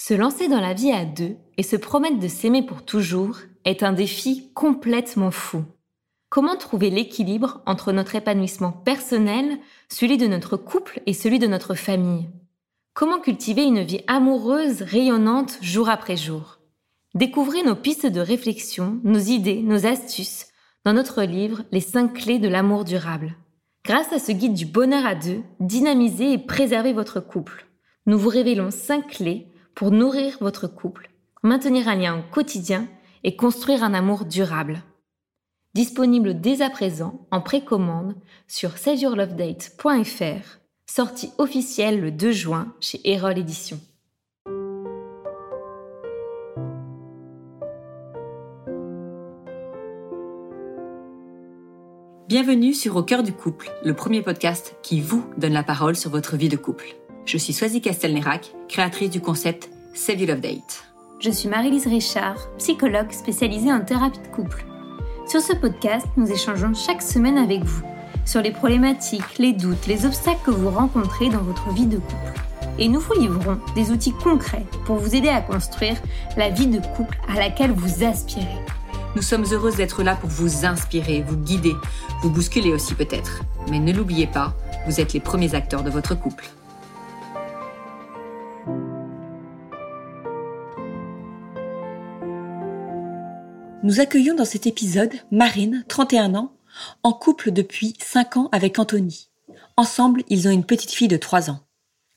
Se 0.00 0.14
lancer 0.14 0.46
dans 0.46 0.60
la 0.60 0.74
vie 0.74 0.92
à 0.92 1.04
deux 1.04 1.36
et 1.56 1.64
se 1.64 1.74
promettre 1.74 2.20
de 2.20 2.28
s'aimer 2.28 2.62
pour 2.62 2.84
toujours 2.84 3.38
est 3.64 3.82
un 3.82 3.92
défi 3.92 4.52
complètement 4.54 5.32
fou. 5.32 5.64
Comment 6.30 6.56
trouver 6.56 6.88
l'équilibre 6.88 7.62
entre 7.66 7.90
notre 7.90 8.14
épanouissement 8.14 8.70
personnel, 8.70 9.58
celui 9.88 10.16
de 10.16 10.28
notre 10.28 10.56
couple 10.56 11.02
et 11.06 11.12
celui 11.12 11.40
de 11.40 11.48
notre 11.48 11.74
famille? 11.74 12.28
Comment 12.94 13.18
cultiver 13.18 13.64
une 13.64 13.82
vie 13.82 14.02
amoureuse, 14.06 14.82
rayonnante 14.82 15.58
jour 15.62 15.88
après 15.88 16.16
jour? 16.16 16.60
Découvrez 17.16 17.64
nos 17.64 17.74
pistes 17.74 18.06
de 18.06 18.20
réflexion, 18.20 19.00
nos 19.02 19.18
idées, 19.18 19.62
nos 19.62 19.84
astuces 19.84 20.46
dans 20.84 20.92
notre 20.92 21.24
livre 21.24 21.64
Les 21.72 21.80
5 21.80 22.14
clés 22.14 22.38
de 22.38 22.48
l'amour 22.48 22.84
durable. 22.84 23.34
Grâce 23.84 24.12
à 24.12 24.20
ce 24.20 24.30
guide 24.30 24.54
du 24.54 24.64
bonheur 24.64 25.04
à 25.04 25.16
deux, 25.16 25.42
dynamisez 25.58 26.34
et 26.34 26.38
préservez 26.38 26.92
votre 26.92 27.18
couple. 27.18 27.66
Nous 28.06 28.18
vous 28.18 28.28
révélons 28.28 28.70
5 28.70 29.08
clés 29.08 29.48
pour 29.78 29.92
nourrir 29.92 30.38
votre 30.40 30.66
couple, 30.66 31.08
maintenir 31.44 31.86
un 31.86 31.94
lien 31.94 32.18
au 32.18 32.22
quotidien 32.32 32.88
et 33.22 33.36
construire 33.36 33.84
un 33.84 33.94
amour 33.94 34.24
durable. 34.24 34.82
Disponible 35.72 36.40
dès 36.40 36.62
à 36.62 36.68
présent 36.68 37.28
en 37.30 37.40
précommande 37.40 38.16
sur 38.48 38.76
saveyourlovedate.fr, 38.76 40.58
sortie 40.90 41.30
officielle 41.38 42.00
le 42.00 42.10
2 42.10 42.32
juin 42.32 42.74
chez 42.80 43.00
Erol 43.04 43.38
Éditions. 43.38 43.78
Bienvenue 52.26 52.74
sur 52.74 52.96
Au 52.96 53.04
cœur 53.04 53.22
du 53.22 53.32
couple, 53.32 53.70
le 53.84 53.94
premier 53.94 54.22
podcast 54.22 54.74
qui 54.82 55.00
vous 55.00 55.24
donne 55.36 55.52
la 55.52 55.62
parole 55.62 55.94
sur 55.94 56.10
votre 56.10 56.36
vie 56.36 56.48
de 56.48 56.56
couple. 56.56 56.96
Je 57.28 57.36
suis 57.36 57.52
Swazi 57.52 57.82
Castelnerac, 57.82 58.54
créatrice 58.70 59.10
du 59.10 59.20
concept 59.20 59.68
Save 59.92 60.20
Your 60.20 60.28
Love 60.30 60.40
Date. 60.40 60.84
Je 61.20 61.28
suis 61.28 61.46
Marie-Lise 61.46 61.86
Richard, 61.86 62.38
psychologue 62.56 63.12
spécialisée 63.12 63.70
en 63.70 63.82
thérapie 63.82 64.20
de 64.20 64.34
couple. 64.34 64.64
Sur 65.26 65.42
ce 65.42 65.52
podcast, 65.52 66.06
nous 66.16 66.32
échangeons 66.32 66.72
chaque 66.72 67.02
semaine 67.02 67.36
avec 67.36 67.62
vous 67.64 67.82
sur 68.24 68.40
les 68.40 68.50
problématiques, 68.50 69.36
les 69.38 69.52
doutes, 69.52 69.86
les 69.86 70.06
obstacles 70.06 70.40
que 70.46 70.50
vous 70.52 70.70
rencontrez 70.70 71.28
dans 71.28 71.42
votre 71.42 71.68
vie 71.74 71.84
de 71.84 71.98
couple. 71.98 72.40
Et 72.78 72.88
nous 72.88 73.00
vous 73.00 73.20
livrons 73.20 73.58
des 73.74 73.90
outils 73.90 74.14
concrets 74.14 74.64
pour 74.86 74.96
vous 74.96 75.14
aider 75.14 75.28
à 75.28 75.42
construire 75.42 76.00
la 76.38 76.48
vie 76.48 76.68
de 76.68 76.80
couple 76.96 77.18
à 77.28 77.38
laquelle 77.38 77.72
vous 77.72 78.04
aspirez. 78.04 78.46
Nous 79.16 79.22
sommes 79.22 79.44
heureuses 79.52 79.76
d'être 79.76 80.02
là 80.02 80.14
pour 80.14 80.30
vous 80.30 80.64
inspirer, 80.64 81.22
vous 81.28 81.36
guider, 81.36 81.76
vous 82.22 82.30
bousculer 82.30 82.72
aussi 82.72 82.94
peut-être. 82.94 83.42
Mais 83.70 83.80
ne 83.80 83.92
l'oubliez 83.92 84.28
pas, 84.28 84.54
vous 84.86 84.98
êtes 84.98 85.12
les 85.12 85.20
premiers 85.20 85.54
acteurs 85.54 85.82
de 85.82 85.90
votre 85.90 86.14
couple. 86.14 86.48
Nous 93.82 94.00
accueillons 94.00 94.34
dans 94.34 94.44
cet 94.44 94.66
épisode 94.66 95.12
Marine, 95.30 95.84
31 95.88 96.34
ans, 96.34 96.52
en 97.02 97.12
couple 97.12 97.50
depuis 97.50 97.94
5 98.00 98.36
ans 98.36 98.48
avec 98.52 98.78
Anthony. 98.78 99.28
Ensemble, 99.76 100.22
ils 100.28 100.48
ont 100.48 100.52
une 100.52 100.64
petite 100.64 100.92
fille 100.92 101.08
de 101.08 101.16
3 101.16 101.50
ans. 101.50 101.60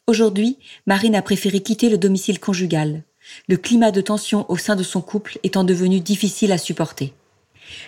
Aujourd'hui, 0.07 0.57
Marine 0.85 1.15
a 1.15 1.21
préféré 1.21 1.61
quitter 1.61 1.89
le 1.89 1.97
domicile 1.97 2.39
conjugal 2.39 3.03
le 3.47 3.57
climat 3.57 3.91
de 3.91 4.01
tension 4.01 4.49
au 4.49 4.57
sein 4.57 4.75
de 4.75 4.83
son 4.83 5.01
couple 5.01 5.39
étant 5.43 5.63
devenu 5.63 5.99
difficile 5.99 6.51
à 6.51 6.57
supporter. 6.57 7.13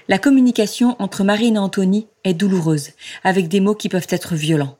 La 0.07 0.19
communication 0.19 0.95
entre 0.99 1.23
Marine 1.23 1.55
et 1.55 1.59
Anthony 1.59 2.07
est 2.23 2.33
douloureuse, 2.33 2.91
avec 3.23 3.47
des 3.47 3.59
mots 3.59 3.75
qui 3.75 3.89
peuvent 3.89 4.07
être 4.09 4.35
violents. 4.35 4.77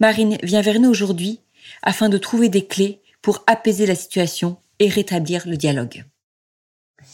Marine 0.00 0.38
vient 0.42 0.62
vers 0.62 0.80
nous 0.80 0.88
aujourd'hui 0.88 1.40
afin 1.82 2.08
de 2.08 2.18
trouver 2.18 2.48
des 2.48 2.64
clés 2.64 3.00
pour 3.20 3.44
apaiser 3.46 3.86
la 3.86 3.94
situation 3.94 4.56
et 4.78 4.88
rétablir 4.88 5.46
le 5.46 5.56
dialogue. 5.56 6.04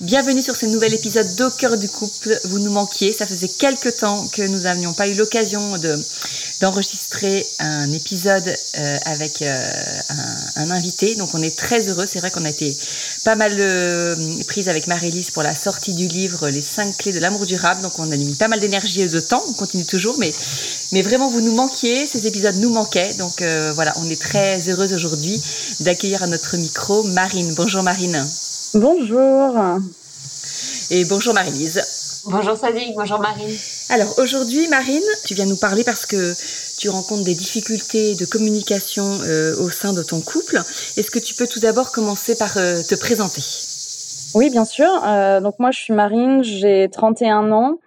Bienvenue 0.03 0.43
sur 0.43 0.57
ce 0.57 0.67
nouvel 0.67 0.93
épisode 0.95 1.37
d'Au 1.37 1.49
cœur 1.51 1.79
du 1.79 1.89
couple. 1.89 2.37
Vous 2.47 2.59
nous 2.59 2.73
manquiez, 2.73 3.13
ça 3.13 3.25
faisait 3.25 3.47
quelques 3.47 3.95
temps 3.95 4.27
que 4.33 4.43
nous 4.49 4.63
n'avions 4.63 4.93
pas 4.93 5.07
eu 5.07 5.15
l'occasion 5.15 5.79
de 5.79 5.97
d'enregistrer 6.61 7.47
un 7.61 7.93
épisode 7.93 8.53
euh, 8.79 8.97
avec 9.05 9.43
euh, 9.43 9.71
un, 10.57 10.71
invité. 10.73 11.15
Donc 11.15 11.29
on 11.35 11.43
est 11.43 11.57
très 11.57 11.89
heureux. 11.89 12.05
C'est 12.05 12.19
vrai 12.19 12.33
qu'on 12.33 12.45
a 12.45 12.51
été 12.51 12.77
pas 13.25 13.37
mal 13.37 13.55
euh, 13.57 14.17
prise 14.49 14.69
avec 14.69 14.89
Marie-Lise 14.89 15.31
pour 15.31 15.45
la 15.45 15.55
sortie 15.55 15.95
du 15.95 16.09
livre 16.09 16.49
Les 16.49 16.63
5 16.63 16.97
clés 16.97 17.13
de 17.13 17.21
l'amour 17.21 17.47
durable. 17.47 17.81
Donc 17.81 17.97
on 18.01 18.11
a 18.11 18.17
mis 18.17 18.35
pas 18.35 18.49
mal 18.49 18.59
d'énergie 18.59 19.03
et 19.03 19.09
de 19.09 19.21
temps. 19.21 19.43
On 19.51 19.53
continue 19.53 19.87
toujours, 19.87 20.19
mais 20.19 20.33
mais 20.91 21.03
vraiment 21.03 21.31
vous 21.31 21.43
nous 21.43 21.55
manquiez. 21.55 22.07
Ces 22.07 22.27
épisodes 22.27 22.57
nous 22.57 22.71
manquaient. 22.71 23.15
Donc 23.21 23.41
voilà, 23.75 23.93
on 23.99 24.11
est 24.11 24.21
très 24.21 24.69
heureuse 24.69 24.95
aujourd'hui 24.95 25.41
d'accueillir 25.79 26.25
à 26.25 26.27
notre 26.27 26.57
micro 26.57 27.05
Marine. 27.05 27.55
Bonjour 27.55 27.85
Marine. 27.85 28.21
Bonjour. 28.75 29.83
Et 30.95 31.07
bonjour 31.09 31.33
Marie-Lise. 31.33 32.23
Bonjour 32.27 32.55
Sadik, 32.55 32.95
bonjour 32.95 33.19
Marine. 33.19 33.49
Alors 33.89 34.13
aujourd'hui 34.19 34.69
Marine, 34.69 35.01
tu 35.25 35.33
viens 35.33 35.47
nous 35.47 35.57
parler 35.57 35.85
parce 35.85 36.05
que 36.05 36.37
tu 36.79 36.91
rencontres 36.91 37.25
des 37.25 37.35
difficultés 37.35 38.15
de 38.15 38.27
communication 38.27 39.03
euh, 39.25 39.57
au 39.65 39.71
sein 39.71 39.95
de 39.95 40.03
ton 40.03 40.21
couple. 40.21 40.57
Est-ce 40.99 41.11
que 41.11 41.19
tu 41.19 41.35
peux 41.35 41.47
tout 41.47 41.61
d'abord 41.61 41.93
commencer 41.93 42.37
par 42.37 42.59
euh, 42.59 42.77
te 42.87 42.95
présenter? 43.01 43.41
Oui, 44.35 44.51
bien 44.51 44.67
sûr. 44.67 44.87
Euh, 45.07 45.41
donc 45.41 45.59
moi 45.59 45.71
je 45.71 45.81
suis 45.81 45.95
Marine, 45.95 46.45
j'ai 46.45 46.91
31 46.93 47.53
ans. 47.53 47.79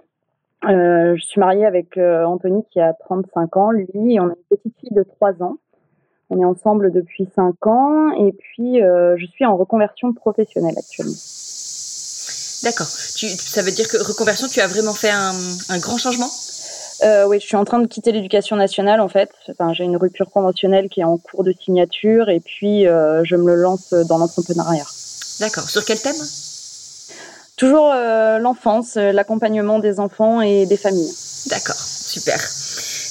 je 0.64 1.22
suis 1.22 1.40
mariée 1.40 1.68
avec 1.68 2.00
Anthony 2.00 2.64
qui 2.74 2.80
a 2.80 2.94
35 3.06 3.56
ans, 3.56 3.70
lui, 3.70 4.16
et 4.16 4.20
on 4.20 4.30
a 4.30 4.34
une 4.34 4.58
petite 4.58 4.74
fille 4.80 4.96
de 4.96 5.04
3 5.04 5.44
ans. 5.44 5.60
On 6.30 6.42
est 6.42 6.46
ensemble 6.46 6.92
depuis 6.92 7.28
5 7.36 7.68
ans 7.68 8.12
et 8.14 8.32
puis 8.32 8.82
euh, 8.82 9.16
je 9.18 9.26
suis 9.28 9.46
en 9.46 9.56
reconversion 9.58 10.12
professionnelle 10.14 10.76
actuellement. 10.78 11.14
D'accord. 12.64 12.88
Ça 12.88 13.62
veut 13.62 13.72
dire 13.72 13.88
que 13.88 13.98
reconversion, 13.98 14.48
tu 14.48 14.60
as 14.62 14.68
vraiment 14.68 14.94
fait 14.94 15.12
un, 15.12 15.34
grand 15.80 15.98
changement? 15.98 16.30
Euh, 17.04 17.26
Oui, 17.26 17.40
je 17.42 17.46
suis 17.46 17.56
en 17.56 17.66
train 17.66 17.80
de 17.80 17.88
quitter 17.88 18.12
l'éducation 18.12 18.56
nationale 18.56 19.02
en 19.02 19.10
fait. 19.10 19.30
Enfin, 19.50 19.74
J'ai 19.74 19.84
une 19.84 19.98
rupture 19.98 20.30
conventionnelle 20.32 20.90
qui 20.90 21.02
est 21.02 21.06
en 21.06 21.18
cours 21.18 21.44
de 21.44 21.54
signature 21.54 22.30
et 22.30 22.40
puis 22.40 22.88
euh, 22.88 23.24
je 23.24 23.36
me 23.36 23.54
lance 23.54 23.94
dans 23.94 24.18
l'entrepreneuriat. 24.18 24.88
D'accord. 25.40 25.70
Sur 25.70 25.84
quel 25.86 26.00
thème? 26.00 26.16
Toujours 27.58 27.94
l'enfance, 27.94 28.96
l'accompagnement 28.96 29.80
des 29.80 30.00
enfants 30.00 30.42
et 30.42 30.66
des 30.66 30.78
familles. 30.78 31.14
D'accord, 31.48 31.80
super. 31.80 32.40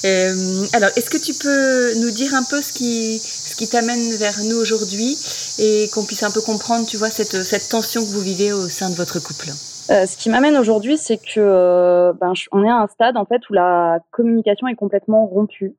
Euh, 0.05 0.65
alors, 0.73 0.89
est-ce 0.95 1.09
que 1.09 1.17
tu 1.17 1.33
peux 1.33 1.95
nous 1.99 2.11
dire 2.11 2.35
un 2.35 2.43
peu 2.43 2.61
ce 2.61 2.73
qui, 2.73 3.19
qui 3.55 3.67
t'amène 3.67 4.15
vers 4.19 4.37
nous 4.49 4.57
aujourd'hui 4.57 5.17
et 5.59 5.87
qu'on 5.93 6.03
puisse 6.05 6.23
un 6.23 6.31
peu 6.31 6.41
comprendre, 6.41 6.85
tu 6.85 6.97
vois, 6.97 7.09
cette, 7.09 7.43
cette 7.43 7.69
tension 7.69 8.01
que 8.01 8.07
vous 8.07 8.21
vivez 8.21 8.51
au 8.53 8.67
sein 8.67 8.89
de 8.89 8.95
votre 8.95 9.19
couple 9.19 9.49
euh, 9.91 10.07
ce 10.07 10.17
qui 10.17 10.31
m'amène 10.31 10.57
aujourd'hui, 10.57 10.97
c'est 10.97 11.17
que 11.17 11.37
euh, 11.37 12.11
ben, 12.19 12.33
on 12.51 12.63
est 12.63 12.69
à 12.69 12.77
un 12.77 12.87
stade 12.87 13.17
en 13.17 13.25
fait 13.25 13.47
où 13.51 13.53
la 13.53 13.99
communication 14.09 14.67
est 14.67 14.73
complètement 14.73 15.27
rompue 15.27 15.75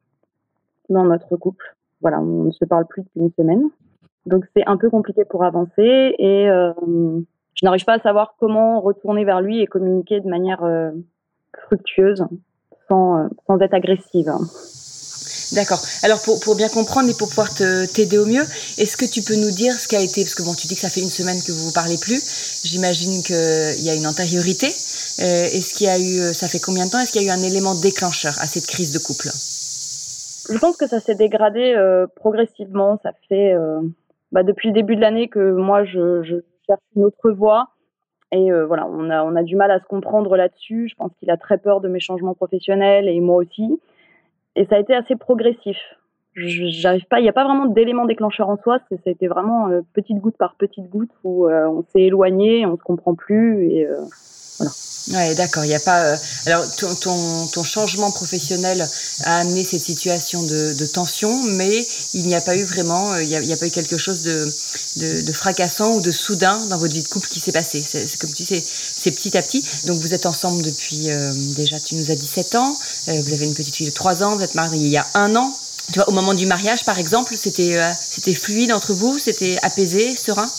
dans 0.88 1.02
notre 1.02 1.36
couple. 1.36 1.74
Voilà, 2.02 2.20
on 2.20 2.44
ne 2.44 2.52
se 2.52 2.64
parle 2.64 2.86
plus 2.86 3.02
depuis 3.02 3.20
une 3.20 3.32
semaine, 3.36 3.64
donc 4.24 4.44
c'est 4.54 4.62
un 4.68 4.76
peu 4.76 4.90
compliqué 4.90 5.24
pour 5.24 5.42
avancer 5.42 6.14
et 6.20 6.46
je 6.46 7.64
n'arrive 7.64 7.84
pas 7.84 7.94
à 7.94 7.98
savoir 7.98 8.36
comment 8.38 8.80
retourner 8.80 9.24
vers 9.24 9.40
lui 9.40 9.60
et 9.60 9.66
communiquer 9.66 10.20
de 10.20 10.28
manière 10.28 10.64
fructueuse 11.66 12.26
sans, 12.88 13.28
sans 13.48 13.58
être 13.58 13.74
agressive. 13.74 14.30
D'accord. 15.52 15.80
Alors 16.02 16.20
pour, 16.22 16.40
pour, 16.40 16.56
bien 16.56 16.68
comprendre 16.68 17.08
et 17.08 17.14
pour 17.14 17.28
pouvoir 17.28 17.54
t'aider 17.54 18.18
au 18.18 18.26
mieux, 18.26 18.44
est-ce 18.78 18.96
que 18.96 19.04
tu 19.04 19.22
peux 19.22 19.36
nous 19.36 19.50
dire 19.50 19.72
ce 19.72 19.88
qui 19.88 19.96
a 19.96 20.00
été, 20.00 20.22
parce 20.22 20.34
que 20.34 20.42
bon, 20.42 20.54
tu 20.54 20.66
dis 20.66 20.74
que 20.74 20.80
ça 20.80 20.90
fait 20.90 21.02
une 21.02 21.10
semaine 21.10 21.40
que 21.42 21.52
vous 21.52 21.66
vous 21.66 21.72
parlez 21.72 21.98
plus, 21.98 22.62
j'imagine 22.64 23.22
qu'il 23.22 23.84
y 23.84 23.90
a 23.90 23.94
une 23.94 24.06
antériorité. 24.06 24.66
Euh, 24.66 25.56
est-ce 25.56 25.74
qu'il 25.74 25.86
y 25.86 25.90
a 25.90 25.98
eu, 25.98 26.34
ça 26.34 26.48
fait 26.48 26.60
combien 26.60 26.86
de 26.86 26.90
temps, 26.90 27.00
est-ce 27.00 27.12
qu'il 27.12 27.22
y 27.22 27.30
a 27.30 27.34
eu 27.34 27.38
un 27.38 27.42
élément 27.42 27.74
déclencheur 27.74 28.34
à 28.40 28.46
cette 28.46 28.66
crise 28.66 28.92
de 28.92 28.98
couple? 28.98 29.28
Je 30.48 30.58
pense 30.58 30.76
que 30.76 30.86
ça 30.86 31.00
s'est 31.00 31.14
dégradé 31.14 31.74
euh, 31.74 32.06
progressivement. 32.14 32.98
Ça 33.02 33.12
fait 33.28 33.52
euh, 33.54 33.80
bah, 34.32 34.42
depuis 34.42 34.68
le 34.68 34.74
début 34.74 34.96
de 34.96 35.00
l'année 35.00 35.28
que 35.28 35.52
moi 35.52 35.84
je, 35.84 36.22
je 36.22 36.36
cherche 36.66 36.82
une 36.94 37.04
autre 37.04 37.30
voie. 37.30 37.68
Et 38.32 38.50
euh, 38.52 38.66
voilà, 38.66 38.86
on 38.86 39.08
a, 39.10 39.24
on 39.24 39.36
a 39.36 39.42
du 39.42 39.56
mal 39.56 39.70
à 39.70 39.80
se 39.80 39.84
comprendre 39.84 40.36
là-dessus. 40.36 40.88
Je 40.88 40.94
pense 40.96 41.12
qu'il 41.18 41.30
a 41.30 41.36
très 41.36 41.58
peur 41.58 41.80
de 41.80 41.88
mes 41.88 42.00
changements 42.00 42.34
professionnels 42.34 43.08
et 43.08 43.20
moi 43.20 43.36
aussi. 43.36 43.80
Et 44.56 44.64
ça 44.66 44.76
a 44.76 44.78
été 44.78 44.94
assez 44.94 45.16
progressif. 45.16 45.76
J'arrive 46.34 47.06
pas, 47.06 47.20
il 47.20 47.22
n'y 47.22 47.28
a 47.28 47.32
pas 47.32 47.44
vraiment 47.44 47.66
d'élément 47.66 48.04
déclencheur 48.04 48.48
en 48.48 48.58
soi. 48.58 48.78
Ça 48.90 48.96
a 49.06 49.10
été 49.10 49.26
vraiment 49.26 49.68
euh, 49.68 49.80
petite 49.94 50.18
goutte 50.18 50.36
par 50.36 50.54
petite 50.56 50.90
goutte 50.90 51.12
où 51.24 51.46
euh, 51.46 51.66
on 51.66 51.82
s'est 51.82 52.02
éloigné, 52.02 52.66
on 52.66 52.76
se 52.76 52.82
comprend 52.82 53.14
plus 53.14 53.64
et 53.70 53.86
Ouais, 55.12 55.36
d'accord. 55.36 55.64
Il 55.64 55.70
y 55.70 55.74
a 55.74 55.80
pas. 55.80 56.02
Euh, 56.02 56.16
alors, 56.46 56.68
ton, 56.74 56.92
ton, 56.96 57.46
ton, 57.46 57.62
changement 57.62 58.10
professionnel 58.10 58.88
a 59.22 59.38
amené 59.38 59.62
cette 59.62 59.80
situation 59.80 60.42
de, 60.42 60.72
de 60.72 60.86
tension, 60.86 61.44
mais 61.44 61.86
il 62.14 62.26
n'y 62.26 62.34
a 62.34 62.40
pas 62.40 62.56
eu 62.56 62.64
vraiment. 62.64 63.12
Euh, 63.12 63.22
il 63.22 63.28
n'y 63.28 63.52
a, 63.52 63.56
pas 63.56 63.66
eu 63.66 63.70
quelque 63.70 63.98
chose 63.98 64.22
de, 64.22 64.52
de, 64.96 65.20
de, 65.20 65.32
fracassant 65.32 65.94
ou 65.94 66.00
de 66.00 66.10
soudain 66.10 66.58
dans 66.66 66.78
votre 66.78 66.92
vie 66.92 67.04
de 67.04 67.08
couple 67.08 67.28
qui 67.28 67.38
s'est 67.38 67.52
passé. 67.52 67.84
C'est 67.88 68.16
comme 68.16 68.32
tu 68.32 68.44
sais, 68.44 68.60
c'est 68.60 69.12
petit 69.12 69.36
à 69.36 69.42
petit. 69.42 69.64
Donc, 69.84 70.00
vous 70.00 70.12
êtes 70.12 70.26
ensemble 70.26 70.62
depuis 70.62 71.10
euh, 71.10 71.32
déjà. 71.54 71.78
Tu 71.78 71.94
nous 71.94 72.10
as 72.10 72.16
17 72.16 72.56
ans. 72.56 72.76
vous 73.06 73.32
avez 73.32 73.46
une 73.46 73.54
petite 73.54 73.76
fille 73.76 73.86
de 73.86 73.92
3 73.92 74.24
ans. 74.24 74.36
Vous 74.36 74.42
êtes 74.42 74.56
mariés 74.56 74.86
il 74.86 74.90
y 74.90 74.96
a 74.96 75.06
un 75.14 75.36
an. 75.36 75.56
Tu 75.92 76.00
vois, 76.00 76.08
au 76.08 76.12
moment 76.12 76.34
du 76.34 76.46
mariage, 76.46 76.84
par 76.84 76.98
exemple, 76.98 77.36
c'était 77.36 77.78
c'était 78.10 78.34
fluide 78.34 78.72
entre 78.72 78.92
vous, 78.92 79.20
c'était 79.20 79.56
apaisé, 79.62 80.16
serein? 80.16 80.50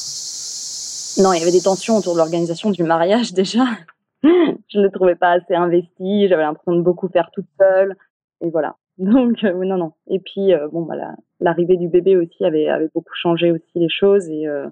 Non, 1.19 1.33
il 1.33 1.39
y 1.39 1.41
avait 1.41 1.51
des 1.51 1.61
tensions 1.61 1.97
autour 1.97 2.13
de 2.13 2.19
l'organisation 2.19 2.69
du 2.69 2.83
mariage 2.83 3.33
déjà. 3.33 3.65
je 4.23 4.77
ne 4.77 4.83
le 4.83 4.91
trouvais 4.91 5.15
pas 5.15 5.31
assez 5.31 5.55
investi, 5.55 6.27
j'avais 6.27 6.43
l'impression 6.43 6.73
de 6.73 6.81
beaucoup 6.81 7.07
faire 7.07 7.29
toute 7.33 7.47
seule. 7.59 7.95
Et 8.41 8.49
voilà. 8.49 8.75
Donc, 8.97 9.43
euh, 9.43 9.53
non, 9.65 9.77
non. 9.77 9.93
Et 10.07 10.19
puis, 10.19 10.53
euh, 10.53 10.67
bon, 10.71 10.83
bah, 10.83 10.95
l'arrivée 11.39 11.77
du 11.77 11.87
bébé 11.87 12.15
aussi 12.17 12.45
avait, 12.45 12.67
avait 12.67 12.89
beaucoup 12.93 13.13
changé 13.13 13.51
aussi 13.51 13.63
les 13.75 13.89
choses 13.89 14.27
et 14.29 14.47
euh, 14.47 14.67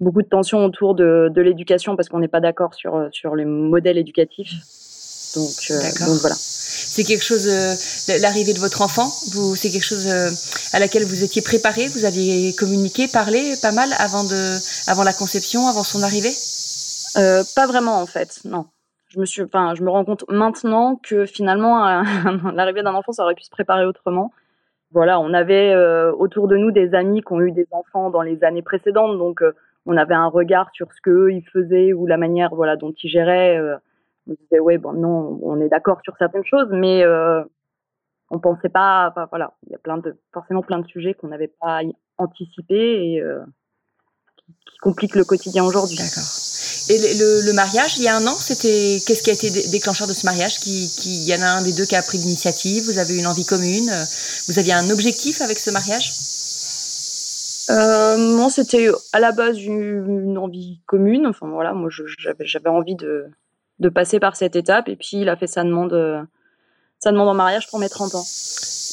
beaucoup 0.00 0.22
de 0.22 0.28
tensions 0.28 0.64
autour 0.64 0.94
de, 0.94 1.30
de 1.34 1.40
l'éducation 1.40 1.96
parce 1.96 2.08
qu'on 2.08 2.18
n'est 2.18 2.28
pas 2.28 2.40
d'accord 2.40 2.74
sur, 2.74 3.08
sur 3.12 3.34
les 3.34 3.44
modèles 3.44 3.98
éducatifs. 3.98 4.52
Donc, 5.34 5.78
donc 6.06 6.20
voilà. 6.20 6.34
C'est 6.92 7.04
quelque 7.04 7.24
chose, 7.24 7.48
l'arrivée 8.20 8.52
de 8.52 8.58
votre 8.60 8.82
enfant, 8.82 9.08
vous, 9.32 9.56
c'est 9.56 9.70
quelque 9.70 9.82
chose 9.84 10.06
à 10.72 10.78
laquelle 10.78 11.04
vous 11.04 11.24
étiez 11.24 11.40
préparé, 11.40 11.88
vous 11.88 12.04
aviez 12.04 12.54
communiqué, 12.54 13.08
parlé 13.08 13.54
pas 13.62 13.72
mal 13.72 13.88
avant 13.98 14.24
de, 14.24 14.90
avant 14.90 15.02
la 15.02 15.14
conception, 15.14 15.68
avant 15.68 15.84
son 15.84 16.02
arrivée? 16.02 16.32
pas 17.54 17.66
vraiment 17.66 18.00
en 18.00 18.06
fait, 18.06 18.40
non 18.44 18.66
je 19.12 19.20
me 19.20 19.26
suis, 19.26 19.42
enfin, 19.42 19.74
je 19.74 19.82
me 19.82 19.90
rends 19.90 20.04
compte 20.04 20.24
maintenant 20.30 20.96
que 20.96 21.26
finalement, 21.26 21.84
l'arrivée 22.54 22.82
d'un 22.82 22.94
enfant, 22.94 23.12
ça 23.12 23.24
aurait 23.24 23.34
pu 23.34 23.42
se 23.42 23.50
préparer 23.50 23.84
autrement. 23.84 24.32
Voilà, 24.90 25.20
on 25.20 25.32
avait 25.34 25.72
euh, 25.72 26.12
autour 26.12 26.48
de 26.48 26.56
nous 26.56 26.70
des 26.70 26.94
amis 26.94 27.22
qui 27.22 27.32
ont 27.32 27.40
eu 27.40 27.52
des 27.52 27.66
enfants 27.70 28.10
dans 28.10 28.22
les 28.22 28.42
années 28.44 28.62
précédentes, 28.62 29.18
donc 29.18 29.42
euh, 29.42 29.54
on 29.86 29.96
avait 29.96 30.14
un 30.14 30.28
regard 30.28 30.70
sur 30.72 30.92
ce 30.92 31.00
qu'eux 31.02 31.32
ils 31.32 31.46
faisaient 31.52 31.92
ou 31.92 32.06
la 32.06 32.16
manière, 32.16 32.54
voilà, 32.54 32.76
dont 32.76 32.92
ils 33.02 33.10
géraient. 33.10 33.58
Euh, 33.58 33.76
on 34.28 34.34
disait 34.34 34.60
ouais, 34.60 34.78
bon, 34.78 34.92
non, 34.92 35.38
on 35.42 35.60
est 35.60 35.68
d'accord 35.68 36.00
sur 36.02 36.16
certaines 36.18 36.44
choses, 36.44 36.68
mais 36.70 37.04
on 38.30 38.38
pensait 38.38 38.68
pas, 38.68 39.12
voilà, 39.30 39.54
il 39.66 39.72
y 39.72 39.74
a 39.74 39.78
plein 39.78 39.98
de, 39.98 40.16
forcément 40.32 40.62
plein 40.62 40.78
de 40.78 40.86
sujets 40.86 41.14
qu'on 41.14 41.28
n'avait 41.28 41.52
pas 41.60 41.80
anticipés 42.18 43.14
et 43.14 43.22
qui, 44.46 44.54
qui 44.72 44.78
compliquent 44.78 45.16
le 45.16 45.24
quotidien 45.24 45.64
aujourd'hui. 45.64 45.98
D'accord. 45.98 46.42
Et 46.88 46.98
le, 46.98 47.52
mariage, 47.52 47.98
il 47.98 48.04
y 48.04 48.08
a 48.08 48.16
un 48.16 48.26
an, 48.26 48.34
c'était 48.34 48.98
qu'est-ce 49.06 49.22
qui 49.22 49.30
a 49.30 49.32
été 49.32 49.50
déclencheur 49.70 50.08
de 50.08 50.12
ce 50.12 50.26
mariage 50.26 50.58
qui, 50.58 50.88
qui, 50.98 51.22
Il 51.22 51.28
y 51.28 51.34
en 51.34 51.42
a 51.42 51.46
un 51.46 51.62
des 51.62 51.72
deux 51.72 51.84
qui 51.84 51.94
a 51.94 52.02
pris 52.02 52.18
l'initiative. 52.18 52.84
Vous 52.84 52.98
avez 52.98 53.16
une 53.18 53.26
envie 53.26 53.46
commune. 53.46 53.88
Vous 54.48 54.58
aviez 54.58 54.72
un 54.72 54.90
objectif 54.90 55.40
avec 55.42 55.58
ce 55.58 55.70
mariage? 55.70 56.10
Euh, 57.70 58.16
Non, 58.16 58.48
c'était 58.48 58.88
à 59.12 59.20
la 59.20 59.32
base 59.32 59.62
une, 59.62 60.36
envie 60.38 60.80
commune. 60.86 61.26
Enfin 61.26 61.48
voilà, 61.48 61.72
moi 61.72 61.88
j'avais 62.18 62.68
envie 62.68 62.96
de, 62.96 63.26
de 63.78 63.88
passer 63.88 64.20
par 64.20 64.36
cette 64.36 64.56
étape. 64.56 64.88
Et 64.88 64.96
puis 64.96 65.18
il 65.18 65.28
a 65.28 65.36
fait 65.36 65.46
sa 65.46 65.64
demande, 65.64 66.26
sa 66.98 67.12
demande 67.12 67.28
en 67.28 67.34
mariage 67.34 67.68
pour 67.68 67.78
mes 67.78 67.88
30 67.88 68.14
ans. 68.14 68.24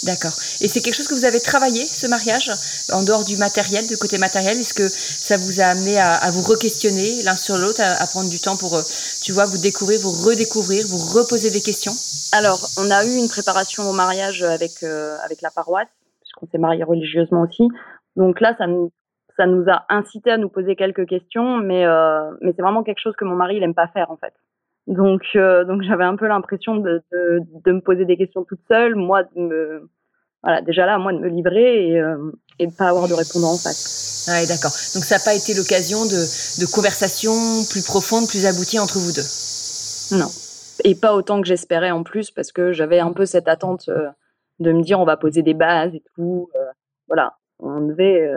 D'accord. 0.05 0.31
Et 0.61 0.67
c'est 0.67 0.79
quelque 0.79 0.95
chose 0.95 1.07
que 1.07 1.13
vous 1.13 1.25
avez 1.25 1.39
travaillé, 1.39 1.83
ce 1.83 2.07
mariage, 2.07 2.51
en 2.93 3.03
dehors 3.03 3.25
du 3.25 3.35
matériel, 3.37 3.85
du 3.87 3.97
côté 3.97 4.17
matériel? 4.17 4.55
Est-ce 4.55 4.73
que 4.73 4.87
ça 4.87 5.35
vous 5.35 5.59
a 5.59 5.75
amené 5.75 5.99
à, 5.99 6.31
vous 6.31 6.41
re-questionner 6.41 7.23
l'un 7.23 7.35
sur 7.35 7.57
l'autre, 7.57 7.81
à, 7.83 8.05
prendre 8.07 8.29
du 8.29 8.39
temps 8.39 8.55
pour, 8.55 8.75
euh, 8.75 8.83
tu 9.23 9.31
vois, 9.31 9.45
vous 9.45 9.59
découvrir, 9.59 9.99
vous 9.99 10.15
redécouvrir, 10.23 10.87
vous 10.87 11.19
reposer 11.19 11.51
des 11.51 11.59
questions? 11.59 11.91
Alors, 12.31 12.59
on 12.79 12.87
a 12.91 13.03
eu 13.03 13.19
une 13.19 13.27
préparation 13.27 13.83
au 13.89 13.93
mariage 13.93 14.43
avec, 14.43 14.83
euh, 14.83 15.17
avec 15.25 15.41
la 15.41 15.51
paroisse, 15.51 15.91
puisqu'on 16.21 16.47
s'est 16.47 16.61
marié 16.61 16.83
religieusement 16.83 17.41
aussi. 17.43 17.67
Donc 18.15 18.39
là, 18.39 18.55
ça 18.57 18.67
nous, 18.67 18.91
ça 19.35 19.47
nous 19.47 19.65
a 19.67 19.83
incité 19.89 20.31
à 20.31 20.37
nous 20.37 20.49
poser 20.49 20.75
quelques 20.75 21.07
questions, 21.07 21.57
mais, 21.57 21.85
euh, 21.85 22.31
mais 22.41 22.53
c'est 22.55 22.61
vraiment 22.61 22.83
quelque 22.83 23.01
chose 23.01 23.15
que 23.17 23.25
mon 23.25 23.35
mari, 23.35 23.57
il 23.57 23.63
aime 23.63 23.75
pas 23.75 23.87
faire, 23.87 24.11
en 24.11 24.17
fait. 24.17 24.33
Donc, 24.89 25.21
euh, 25.35 25.65
donc 25.65 25.83
j'avais 25.83 26.03
un 26.03 26.15
peu 26.15 26.27
l'impression 26.27 26.75
de, 26.75 27.03
de, 27.11 27.39
de, 27.63 27.71
me 27.71 27.79
poser 27.79 28.05
des 28.05 28.17
questions 28.17 28.43
toute 28.43 28.59
seule, 28.67 28.95
moi 28.95 29.21
de 29.23 29.39
me, 29.39 29.89
voilà, 30.41 30.63
déjà 30.63 30.87
là, 30.87 30.97
moi 30.97 31.13
de 31.13 31.19
me 31.19 31.29
livrer 31.29 31.89
et, 31.89 32.01
euh, 32.01 32.31
et 32.57 32.65
de 32.65 32.73
pas 32.75 32.89
avoir 32.89 33.07
de 33.07 33.13
répondant 33.13 33.51
en 33.51 33.57
face. 33.57 34.25
Ouais, 34.27 34.47
d'accord. 34.47 34.71
Donc 34.95 35.05
ça 35.05 35.17
n'a 35.17 35.23
pas 35.23 35.35
été 35.35 35.53
l'occasion 35.53 36.05
de, 36.05 36.61
de 36.61 36.73
conversations 36.73 37.37
plus 37.69 37.85
profondes, 37.85 38.27
plus 38.27 38.47
abouties 38.47 38.79
entre 38.79 38.97
vous 38.97 39.13
deux? 39.13 40.17
Non, 40.17 40.31
et 40.83 40.95
pas 40.95 41.13
autant 41.13 41.39
que 41.39 41.47
j'espérais 41.47 41.91
en 41.91 42.01
plus 42.01 42.31
parce 42.31 42.51
que 42.51 42.71
j'avais 42.71 42.99
un 42.99 43.13
peu 43.13 43.27
cette 43.27 43.47
attente 43.47 43.89
euh, 43.89 44.09
de 44.57 44.71
me 44.71 44.81
dire 44.81 44.99
on 44.99 45.05
va 45.05 45.17
poser 45.17 45.43
des 45.43 45.53
bases 45.53 45.93
et 45.93 46.01
tout. 46.15 46.49
Euh, 46.55 46.65
voilà, 47.07 47.37
on 47.59 47.81
devait 47.81 48.27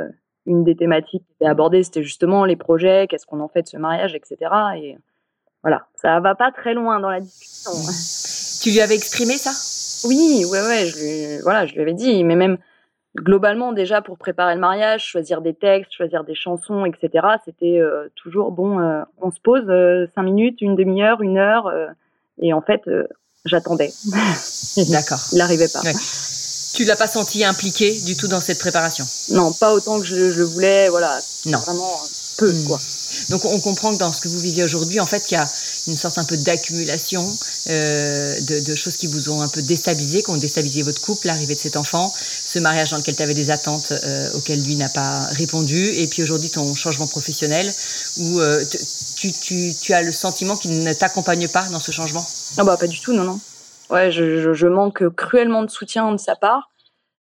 une 0.44 0.64
des 0.64 0.76
thématiques 0.76 1.24
qui 1.26 1.32
était 1.32 1.46
abordée, 1.46 1.82
c'était 1.82 2.02
justement 2.02 2.44
les 2.44 2.56
projets, 2.56 3.06
qu'est-ce 3.08 3.24
qu'on 3.24 3.40
en 3.40 3.48
fait 3.48 3.62
de 3.62 3.68
ce 3.68 3.78
mariage, 3.78 4.14
etc. 4.14 4.36
Et 4.76 4.98
voilà, 5.62 5.86
ça 6.00 6.20
va 6.20 6.34
pas 6.34 6.50
très 6.50 6.74
loin 6.74 7.00
dans 7.00 7.10
la 7.10 7.20
discussion. 7.20 7.72
Tu 8.62 8.70
lui 8.70 8.80
avais 8.80 8.94
exprimé 8.94 9.34
ça? 9.34 9.50
Oui, 10.08 10.44
ouais, 10.50 10.60
ouais, 10.60 10.86
je 10.86 10.98
lui, 10.98 11.38
voilà, 11.42 11.66
je 11.66 11.74
lui 11.74 11.80
avais 11.80 11.94
dit, 11.94 12.24
mais 12.24 12.36
même 12.36 12.58
globalement 13.16 13.72
déjà 13.72 14.02
pour 14.02 14.18
préparer 14.18 14.54
le 14.54 14.60
mariage, 14.60 15.04
choisir 15.06 15.40
des 15.40 15.54
textes, 15.54 15.92
choisir 15.92 16.24
des 16.24 16.34
chansons, 16.34 16.84
etc. 16.84 17.26
C'était 17.44 17.78
euh, 17.78 18.08
toujours 18.16 18.50
bon. 18.52 18.80
Euh, 18.80 19.02
on 19.20 19.30
se 19.30 19.40
pose 19.40 19.64
euh, 19.68 20.06
cinq 20.14 20.22
minutes, 20.22 20.60
une 20.60 20.76
demi-heure, 20.76 21.22
une 21.22 21.38
heure, 21.38 21.70
et 22.40 22.52
en 22.52 22.62
fait, 22.62 22.80
j'attendais. 23.44 23.92
D'accord. 24.90 25.20
Il 25.32 25.38
n'arrivait 25.38 25.68
pas. 25.68 25.80
Ouais. 25.82 25.94
Tu 26.74 26.84
l'as 26.84 26.96
pas 26.96 27.06
senti 27.06 27.44
impliqué 27.44 27.92
du 28.06 28.16
tout 28.16 28.28
dans 28.28 28.40
cette 28.40 28.58
préparation? 28.58 29.04
Non, 29.30 29.52
pas 29.52 29.74
autant 29.74 30.00
que 30.00 30.06
je, 30.06 30.30
je 30.30 30.42
voulais. 30.42 30.88
Voilà. 30.88 31.18
Non. 31.46 31.58
Vraiment 31.58 32.00
peu, 32.38 32.50
hmm. 32.50 32.66
quoi. 32.66 32.78
Donc 33.28 33.44
on 33.44 33.60
comprend 33.60 33.92
que 33.92 33.98
dans 33.98 34.12
ce 34.12 34.20
que 34.20 34.28
vous 34.28 34.38
vivez 34.38 34.62
aujourd'hui, 34.62 35.00
en 35.00 35.06
fait, 35.06 35.30
il 35.30 35.34
y 35.34 35.36
a 35.36 35.44
une 35.86 35.96
sorte 35.96 36.18
un 36.18 36.24
peu 36.24 36.36
d'accumulation 36.36 37.22
euh, 37.68 38.40
de, 38.40 38.74
choses 38.74 38.96
qui 38.96 39.06
vous 39.06 39.30
ont 39.30 39.40
un 39.40 39.48
peu 39.48 39.62
déstabilisé, 39.62 40.22
qui 40.22 40.30
ont 40.30 40.36
déstabilisé 40.36 40.82
votre 40.82 41.00
couple, 41.00 41.26
l'arrivée 41.26 41.54
de 41.54 41.58
cet 41.58 41.76
enfant, 41.76 42.12
ce 42.14 42.58
mariage 42.58 42.90
dans 42.90 42.96
lequel 42.96 43.16
tu 43.16 43.22
avais 43.22 43.34
des 43.34 43.50
attentes 43.50 43.92
euh, 43.92 44.32
auxquelles 44.34 44.62
lui 44.62 44.76
n'a 44.76 44.88
pas 44.88 45.20
répondu, 45.32 45.76
et 45.76 46.06
puis 46.06 46.22
aujourd'hui 46.22 46.50
ton 46.50 46.74
changement 46.74 47.06
professionnel, 47.06 47.66
où 48.18 48.40
euh, 48.40 48.64
tu, 49.16 49.92
as 49.92 50.02
le 50.02 50.12
sentiment 50.12 50.56
qu'il 50.56 50.82
ne 50.82 50.92
t'accompagne 50.92 51.48
pas 51.48 51.68
dans 51.70 51.80
ce 51.80 51.92
changement? 51.92 52.24
Ah 52.58 52.64
bah 52.64 52.76
pas 52.76 52.86
du 52.86 53.00
tout, 53.00 53.12
non, 53.12 53.24
non. 53.24 53.40
Ouais, 53.90 54.10
je, 54.10 54.66
manque 54.66 55.08
cruellement 55.14 55.62
de 55.62 55.70
soutien 55.70 56.10
de 56.12 56.18
sa 56.18 56.36
part, 56.36 56.70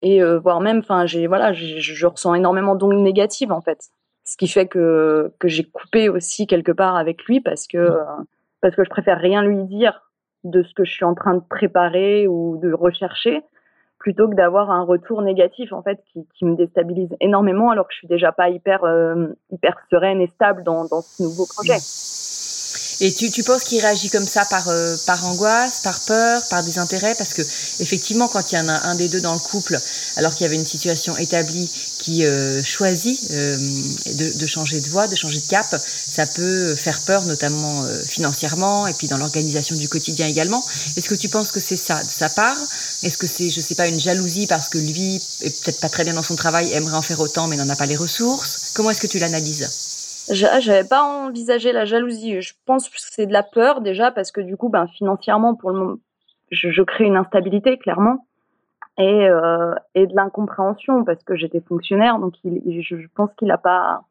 et 0.02 0.20
voire 0.42 0.60
même, 0.60 0.80
enfin, 0.80 1.06
j'ai 1.06 1.26
voilà, 1.26 1.52
je 1.52 2.06
ressens 2.06 2.34
énormément 2.34 2.74
d'ondes 2.74 3.02
négatives 3.02 3.52
en 3.52 3.60
fait 3.60 3.90
ce 4.26 4.36
qui 4.36 4.48
fait 4.48 4.66
que, 4.66 5.32
que 5.38 5.48
j'ai 5.48 5.64
coupé 5.64 6.08
aussi 6.08 6.46
quelque 6.46 6.72
part 6.72 6.96
avec 6.96 7.24
lui 7.24 7.40
parce 7.40 7.66
que, 7.66 7.96
parce 8.60 8.74
que 8.74 8.84
je 8.84 8.90
préfère 8.90 9.18
rien 9.18 9.42
lui 9.42 9.62
dire 9.64 10.02
de 10.44 10.62
ce 10.62 10.74
que 10.74 10.84
je 10.84 10.92
suis 10.92 11.04
en 11.04 11.14
train 11.14 11.34
de 11.34 11.42
préparer 11.48 12.26
ou 12.26 12.58
de 12.60 12.72
rechercher 12.72 13.42
plutôt 13.98 14.28
que 14.28 14.34
d'avoir 14.34 14.70
un 14.70 14.82
retour 14.82 15.22
négatif 15.22 15.72
en 15.72 15.82
fait 15.82 16.00
qui, 16.12 16.26
qui, 16.34 16.44
me 16.44 16.54
déstabilise 16.56 17.16
énormément 17.20 17.70
alors 17.70 17.86
que 17.86 17.94
je 17.94 17.98
suis 17.98 18.08
déjà 18.08 18.32
pas 18.32 18.50
hyper 18.50 18.84
euh, 18.84 19.28
hyper 19.50 19.76
sereine 19.90 20.20
et 20.20 20.30
stable 20.34 20.62
dans, 20.64 20.84
dans 20.84 21.00
ce 21.00 21.22
nouveau 21.22 21.46
projet. 21.46 21.78
Et 23.00 23.12
tu, 23.12 23.30
tu 23.30 23.42
penses 23.42 23.64
qu'il 23.64 23.80
réagit 23.80 24.08
comme 24.08 24.26
ça 24.26 24.44
par, 24.46 24.68
euh, 24.68 24.96
par 25.06 25.26
angoisse, 25.26 25.80
par 25.80 26.00
peur, 26.00 26.42
par 26.48 26.62
désintérêt? 26.62 27.14
Parce 27.14 27.34
que 27.34 27.42
effectivement, 27.80 28.28
quand 28.28 28.52
il 28.52 28.56
y 28.56 28.58
en 28.58 28.68
a 28.68 28.86
un, 28.86 28.94
des 28.94 29.08
deux 29.08 29.20
dans 29.20 29.34
le 29.34 29.38
couple, 29.38 29.78
alors 30.16 30.34
qu'il 30.34 30.44
y 30.44 30.46
avait 30.46 30.56
une 30.56 30.66
situation 30.66 31.16
établie 31.16 31.70
qui 31.98 32.24
euh, 32.24 32.62
choisit 32.62 33.30
euh, 33.32 33.58
de, 34.14 34.46
changer 34.46 34.80
de 34.80 34.88
voie, 34.88 35.08
de 35.08 35.16
changer 35.16 35.40
de 35.40 35.46
cap, 35.46 35.76
ça 35.78 36.26
peut 36.26 36.74
faire 36.74 37.00
peur, 37.02 37.24
notamment 37.26 37.84
financièrement 38.08 38.86
et 38.86 38.94
puis 38.94 39.08
dans 39.08 39.18
l'organisation 39.18 39.76
du 39.76 39.88
quotidien 39.88 40.26
également. 40.26 40.64
Est-ce 40.96 41.08
que 41.08 41.14
tu 41.14 41.28
penses 41.28 41.52
que 41.52 41.60
c'est 41.60 41.76
ça 41.76 42.02
de 42.02 42.10
sa 42.10 42.28
part? 42.28 42.58
Est-ce 43.02 43.18
que 43.18 43.26
c'est, 43.26 43.50
je 43.50 43.60
sais 43.60 43.74
pas, 43.74 43.88
une 43.88 44.00
jalousie 44.00 44.46
parce 44.46 44.68
que 44.68 44.78
lui 44.78 45.20
est 45.42 45.62
peut-être 45.62 45.80
pas 45.80 45.88
très 45.88 46.04
bien 46.04 46.14
dans 46.14 46.22
son 46.22 46.36
travail, 46.36 46.72
aimerait 46.72 46.96
en 46.96 47.02
faire 47.02 47.20
autant 47.20 47.46
mais 47.46 47.56
n'en 47.56 47.68
a 47.68 47.76
pas 47.76 47.86
les 47.86 47.96
ressources? 47.96 48.70
Comment 48.72 48.90
est-ce 48.90 49.00
que 49.00 49.06
tu 49.06 49.18
l'analyses? 49.18 49.68
J'avais 50.30 50.88
pas 50.88 51.02
envisagé 51.02 51.72
la 51.72 51.84
jalousie. 51.84 52.40
Je 52.40 52.54
pense 52.64 52.88
que 52.88 52.96
c'est 52.98 53.26
de 53.26 53.32
la 53.32 53.42
peur 53.42 53.80
déjà 53.80 54.10
parce 54.10 54.32
que 54.32 54.40
du 54.40 54.56
coup, 54.56 54.68
ben 54.68 54.86
financièrement, 54.88 55.54
pour 55.54 55.70
le 55.70 55.78
moment, 55.78 55.96
je, 56.50 56.82
crée 56.82 57.04
une 57.04 57.16
instabilité 57.16 57.78
clairement 57.78 58.26
et 58.98 59.28
euh, 59.28 59.74
et 59.94 60.06
de 60.06 60.14
l'incompréhension 60.14 61.04
parce 61.04 61.22
que 61.22 61.36
j'étais 61.36 61.60
fonctionnaire, 61.60 62.18
donc 62.18 62.34
il, 62.44 62.82
je, 62.82 62.96
pense 63.14 63.30
qu'il 63.36 63.50
a 63.50 63.58
pas, 63.58 64.02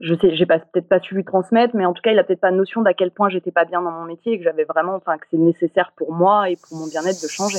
je 0.00 0.14
sais, 0.14 0.36
j'ai 0.36 0.46
peut-être 0.46 0.88
pas 0.88 1.00
su 1.00 1.14
lui 1.14 1.24
transmettre, 1.24 1.74
mais 1.74 1.86
en 1.86 1.92
tout 1.92 2.02
cas, 2.02 2.12
il 2.12 2.18
a 2.18 2.24
peut-être 2.24 2.40
pas 2.40 2.50
notion 2.50 2.82
d'à 2.82 2.94
quel 2.94 3.10
point 3.10 3.28
j'étais 3.28 3.50
pas 3.50 3.64
bien 3.64 3.82
dans 3.82 3.90
mon 3.90 4.04
métier 4.04 4.34
et 4.34 4.38
que 4.38 4.44
j'avais 4.44 4.64
vraiment, 4.64 4.94
enfin, 4.94 5.18
que 5.18 5.26
c'est 5.30 5.38
nécessaire 5.38 5.92
pour 5.96 6.12
moi 6.12 6.50
et 6.50 6.56
pour 6.56 6.78
mon 6.78 6.86
bien-être 6.86 7.22
de 7.22 7.28
changer. 7.28 7.58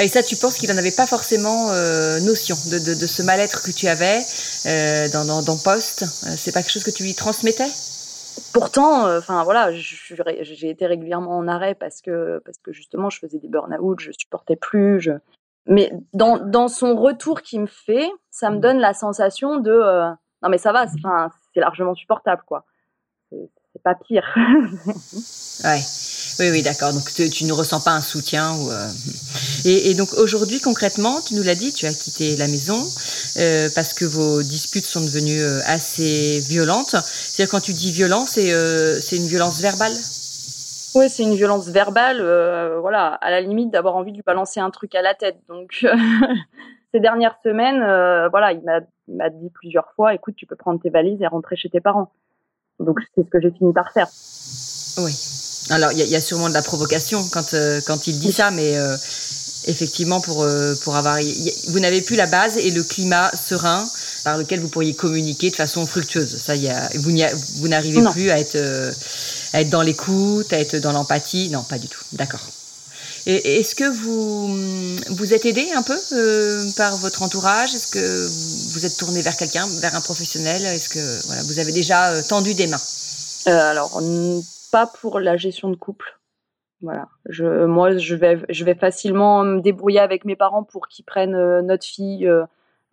Et 0.00 0.06
ça, 0.06 0.22
tu 0.22 0.36
penses 0.36 0.58
qu'il 0.58 0.70
n'en 0.70 0.78
avait 0.78 0.94
pas 0.94 1.06
forcément 1.06 1.70
euh, 1.72 2.20
notion 2.20 2.54
de, 2.70 2.78
de, 2.78 2.94
de, 2.94 3.06
ce 3.06 3.22
mal-être 3.22 3.62
que 3.64 3.72
tu 3.72 3.88
avais 3.88 4.20
euh, 4.66 5.08
dans, 5.12 5.24
dans, 5.24 5.42
dans 5.42 5.58
Poste 5.58 6.02
euh, 6.02 6.34
C'est 6.36 6.52
pas 6.52 6.62
quelque 6.62 6.72
chose 6.72 6.84
que 6.84 6.90
tu 6.90 7.02
lui 7.02 7.14
transmettais? 7.14 7.70
Pourtant, 8.52 9.12
enfin 9.16 9.42
voilà, 9.42 9.72
j'ai 9.72 10.70
été 10.70 10.86
régulièrement 10.86 11.36
en 11.36 11.48
arrêt 11.48 11.74
parce 11.74 12.00
que 12.00 12.40
parce 12.44 12.58
que 12.58 12.72
justement, 12.72 13.10
je 13.10 13.18
faisais 13.18 13.38
des 13.38 13.48
burn-out, 13.48 13.98
je 13.98 14.12
supportais 14.16 14.54
plus. 14.54 15.00
Je... 15.00 15.10
Mais 15.66 15.92
dans, 16.14 16.38
dans 16.38 16.68
son 16.68 16.94
retour 16.94 17.42
qui 17.42 17.58
me 17.58 17.66
fait, 17.66 18.08
ça 18.30 18.50
me 18.50 18.58
donne 18.58 18.78
la 18.78 18.94
sensation 18.94 19.58
de 19.58 19.72
non 20.42 20.48
mais 20.48 20.58
ça 20.58 20.70
va, 20.70 20.86
c'est 21.52 21.60
largement 21.60 21.96
supportable 21.96 22.42
quoi. 22.46 22.64
C'est 23.72 23.82
pas 23.82 23.94
pire. 23.94 24.24
ouais. 25.64 25.80
Oui, 26.40 26.50
oui, 26.52 26.62
d'accord. 26.62 26.92
Donc 26.92 27.10
tu, 27.10 27.44
ne 27.44 27.52
ressens 27.52 27.80
pas 27.80 27.90
un 27.90 28.00
soutien 28.00 28.54
ou 28.54 28.70
euh, 28.70 28.88
et, 29.64 29.94
donc 29.94 30.12
aujourd'hui 30.14 30.60
concrètement, 30.60 31.20
tu 31.20 31.34
nous 31.34 31.42
l'as 31.42 31.56
dit, 31.56 31.72
tu 31.72 31.86
as 31.86 31.92
quitté 31.92 32.36
la 32.36 32.46
maison 32.46 32.78
euh, 33.38 33.68
parce 33.74 33.92
que 33.92 34.04
vos 34.04 34.42
disputes 34.42 34.84
sont 34.84 35.00
devenues 35.00 35.42
euh, 35.42 35.60
assez 35.66 36.38
violentes. 36.48 36.94
C'est-à-dire 36.94 37.50
quand 37.50 37.60
tu 37.60 37.72
dis 37.72 37.90
violence, 37.90 38.38
c'est 38.38 38.50
c'est 39.00 39.16
une 39.16 39.26
violence 39.26 39.60
verbale? 39.60 39.92
Oui, 40.94 41.10
c'est 41.10 41.24
une 41.24 41.34
violence 41.34 41.68
verbale. 41.68 42.22
voilà, 42.80 43.14
à 43.14 43.30
la 43.30 43.40
limite 43.40 43.70
d'avoir 43.70 43.96
envie 43.96 44.12
de 44.12 44.16
lui 44.16 44.24
balancer 44.24 44.60
un 44.60 44.70
truc 44.70 44.94
à 44.94 45.02
la 45.02 45.14
tête. 45.14 45.38
Donc 45.48 45.84
ces 46.94 47.00
dernières 47.00 47.36
semaines, 47.42 47.80
voilà, 48.30 48.52
il 48.52 48.62
m'a 48.62 49.30
dit 49.30 49.50
plusieurs 49.50 49.90
fois, 49.96 50.14
écoute, 50.14 50.36
tu 50.36 50.46
peux 50.46 50.56
prendre 50.56 50.80
tes 50.80 50.90
valises 50.90 51.20
et 51.20 51.26
rentrer 51.26 51.56
chez 51.56 51.68
tes 51.68 51.80
parents. 51.80 52.12
Donc 52.80 52.98
c'est 53.14 53.22
ce 53.22 53.28
que 53.28 53.40
j'ai 53.40 53.50
fini 53.50 53.72
par 53.72 53.92
faire. 53.92 54.08
Oui. 54.98 55.12
Alors 55.70 55.92
il 55.92 55.98
y, 55.98 56.16
a 56.16 56.20
sûrement 56.20 56.48
de 56.48 56.54
la 56.54 56.62
provocation 56.62 57.22
quand 57.30 57.52
euh, 57.52 57.80
quand 57.86 58.06
il 58.06 58.18
dit 58.18 58.32
ça, 58.32 58.50
mais 58.50 58.78
euh, 58.78 58.96
effectivement 59.66 60.20
pour 60.20 60.42
euh, 60.42 60.74
pour 60.82 60.96
avoir 60.96 61.18
vous 61.68 61.80
n'avez 61.80 62.00
plus 62.00 62.16
la 62.16 62.26
base 62.26 62.56
et 62.56 62.70
le 62.70 62.82
climat 62.82 63.30
serein 63.36 63.86
par 64.24 64.38
lequel 64.38 64.60
vous 64.60 64.68
pourriez 64.68 64.94
communiquer 64.94 65.50
de 65.50 65.56
façon 65.56 65.86
fructueuse. 65.86 66.38
Ça 66.38 66.56
y 66.56 66.68
a, 66.68 66.88
vous 66.94 67.10
vous 67.56 67.68
n'arrivez 67.68 68.02
plus 68.12 68.30
à 68.30 68.38
être 68.38 68.56
à 69.52 69.60
être 69.60 69.70
dans 69.70 69.82
l'écoute, 69.82 70.52
à 70.52 70.58
être 70.58 70.76
dans 70.76 70.92
l'empathie. 70.92 71.50
Non, 71.50 71.62
pas 71.62 71.78
du 71.78 71.88
tout. 71.88 72.02
D'accord. 72.12 72.48
Est-ce 73.28 73.74
que 73.74 73.84
vous 73.84 74.48
vous 75.14 75.34
êtes 75.34 75.44
aidé 75.44 75.66
un 75.76 75.82
peu 75.82 75.96
par 76.76 76.96
votre 76.96 77.22
entourage? 77.22 77.74
Est-ce 77.74 77.92
que 77.92 78.72
vous 78.72 78.86
êtes 78.86 78.96
tourné 78.96 79.20
vers 79.20 79.36
quelqu'un, 79.36 79.66
vers 79.82 79.94
un 79.94 80.00
professionnel? 80.00 80.62
Est-ce 80.64 80.88
que 80.88 81.26
voilà, 81.26 81.42
vous 81.42 81.58
avez 81.58 81.72
déjà 81.72 82.22
tendu 82.22 82.54
des 82.54 82.66
mains? 82.66 82.80
Alors 83.46 84.00
pas 84.72 84.86
pour 84.86 85.20
la 85.20 85.36
gestion 85.36 85.68
de 85.68 85.76
couple. 85.76 86.18
Voilà. 86.80 87.08
Moi, 87.66 87.96
je 87.96 88.14
vais, 88.14 88.74
facilement 88.74 89.42
me 89.44 89.60
débrouiller 89.60 90.00
avec 90.00 90.24
mes 90.24 90.36
parents 90.36 90.62
pour 90.62 90.88
qu'ils 90.88 91.04
prennent 91.04 91.34
euh, 91.34 91.60
notre 91.60 91.84
fille 91.84 92.26
euh, 92.26 92.44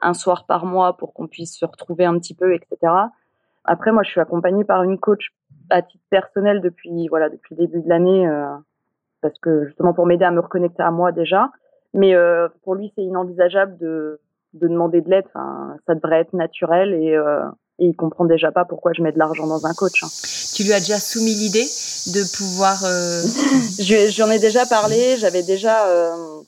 un 0.02 0.14
soir 0.14 0.46
par 0.48 0.66
mois 0.66 0.98
pour 0.98 1.14
qu'on 1.14 1.28
puisse 1.28 1.58
se 1.58 1.66
retrouver 1.66 2.06
un 2.06 2.18
petit 2.18 2.34
peu, 2.34 2.54
etc. 2.54 2.92
Après, 3.64 3.92
moi, 3.92 4.04
je 4.04 4.10
suis 4.10 4.20
accompagnée 4.20 4.64
par 4.64 4.84
une 4.84 5.00
coach 5.00 5.34
à 5.70 5.82
titre 5.82 6.04
personnel 6.10 6.62
depuis, 6.62 7.08
voilà, 7.10 7.30
depuis 7.30 7.56
le 7.56 7.68
début 7.68 7.82
de 7.82 7.90
l'année, 7.90 8.28
euh, 8.28 8.56
parce 9.22 9.38
que 9.40 9.66
justement 9.66 9.94
pour 9.94 10.06
m'aider 10.06 10.26
à 10.26 10.32
me 10.32 10.40
reconnecter 10.40 10.84
à 10.84 10.92
moi 10.92 11.12
déjà. 11.12 11.52
Mais 11.94 12.14
pour 12.64 12.76
lui, 12.76 12.92
c'est 12.94 13.04
inenvisageable 13.04 13.78
de, 13.78 14.20
de 14.54 14.68
demander 14.68 15.00
de 15.00 15.10
l'aide. 15.10 15.24
Enfin, 15.28 15.78
ça 15.88 15.96
devrait 15.96 16.20
être 16.20 16.34
naturel 16.34 16.94
et 16.94 17.18
et 17.80 17.88
il 17.88 17.96
comprend 17.96 18.26
déjà 18.26 18.52
pas 18.52 18.64
pourquoi 18.64 18.94
je 18.94 19.02
mets 19.02 19.12
de 19.12 19.20
l'argent 19.20 19.48
dans 19.48 19.66
un 19.66 19.74
coach. 19.74 20.04
Hein. 20.04 20.08
Tu 20.56 20.64
lui 20.64 20.72
as 20.72 20.80
déjà 20.80 20.98
soumis 20.98 21.34
l'idée 21.34 21.66
de 22.14 22.24
pouvoir. 22.38 22.84
Euh... 22.86 23.22
J'en 24.10 24.32
ai 24.32 24.40
déjà 24.40 24.66
parlé. 24.66 25.18
J'avais 25.18 25.44
déjà, 25.44 25.88
euh... 25.90 26.42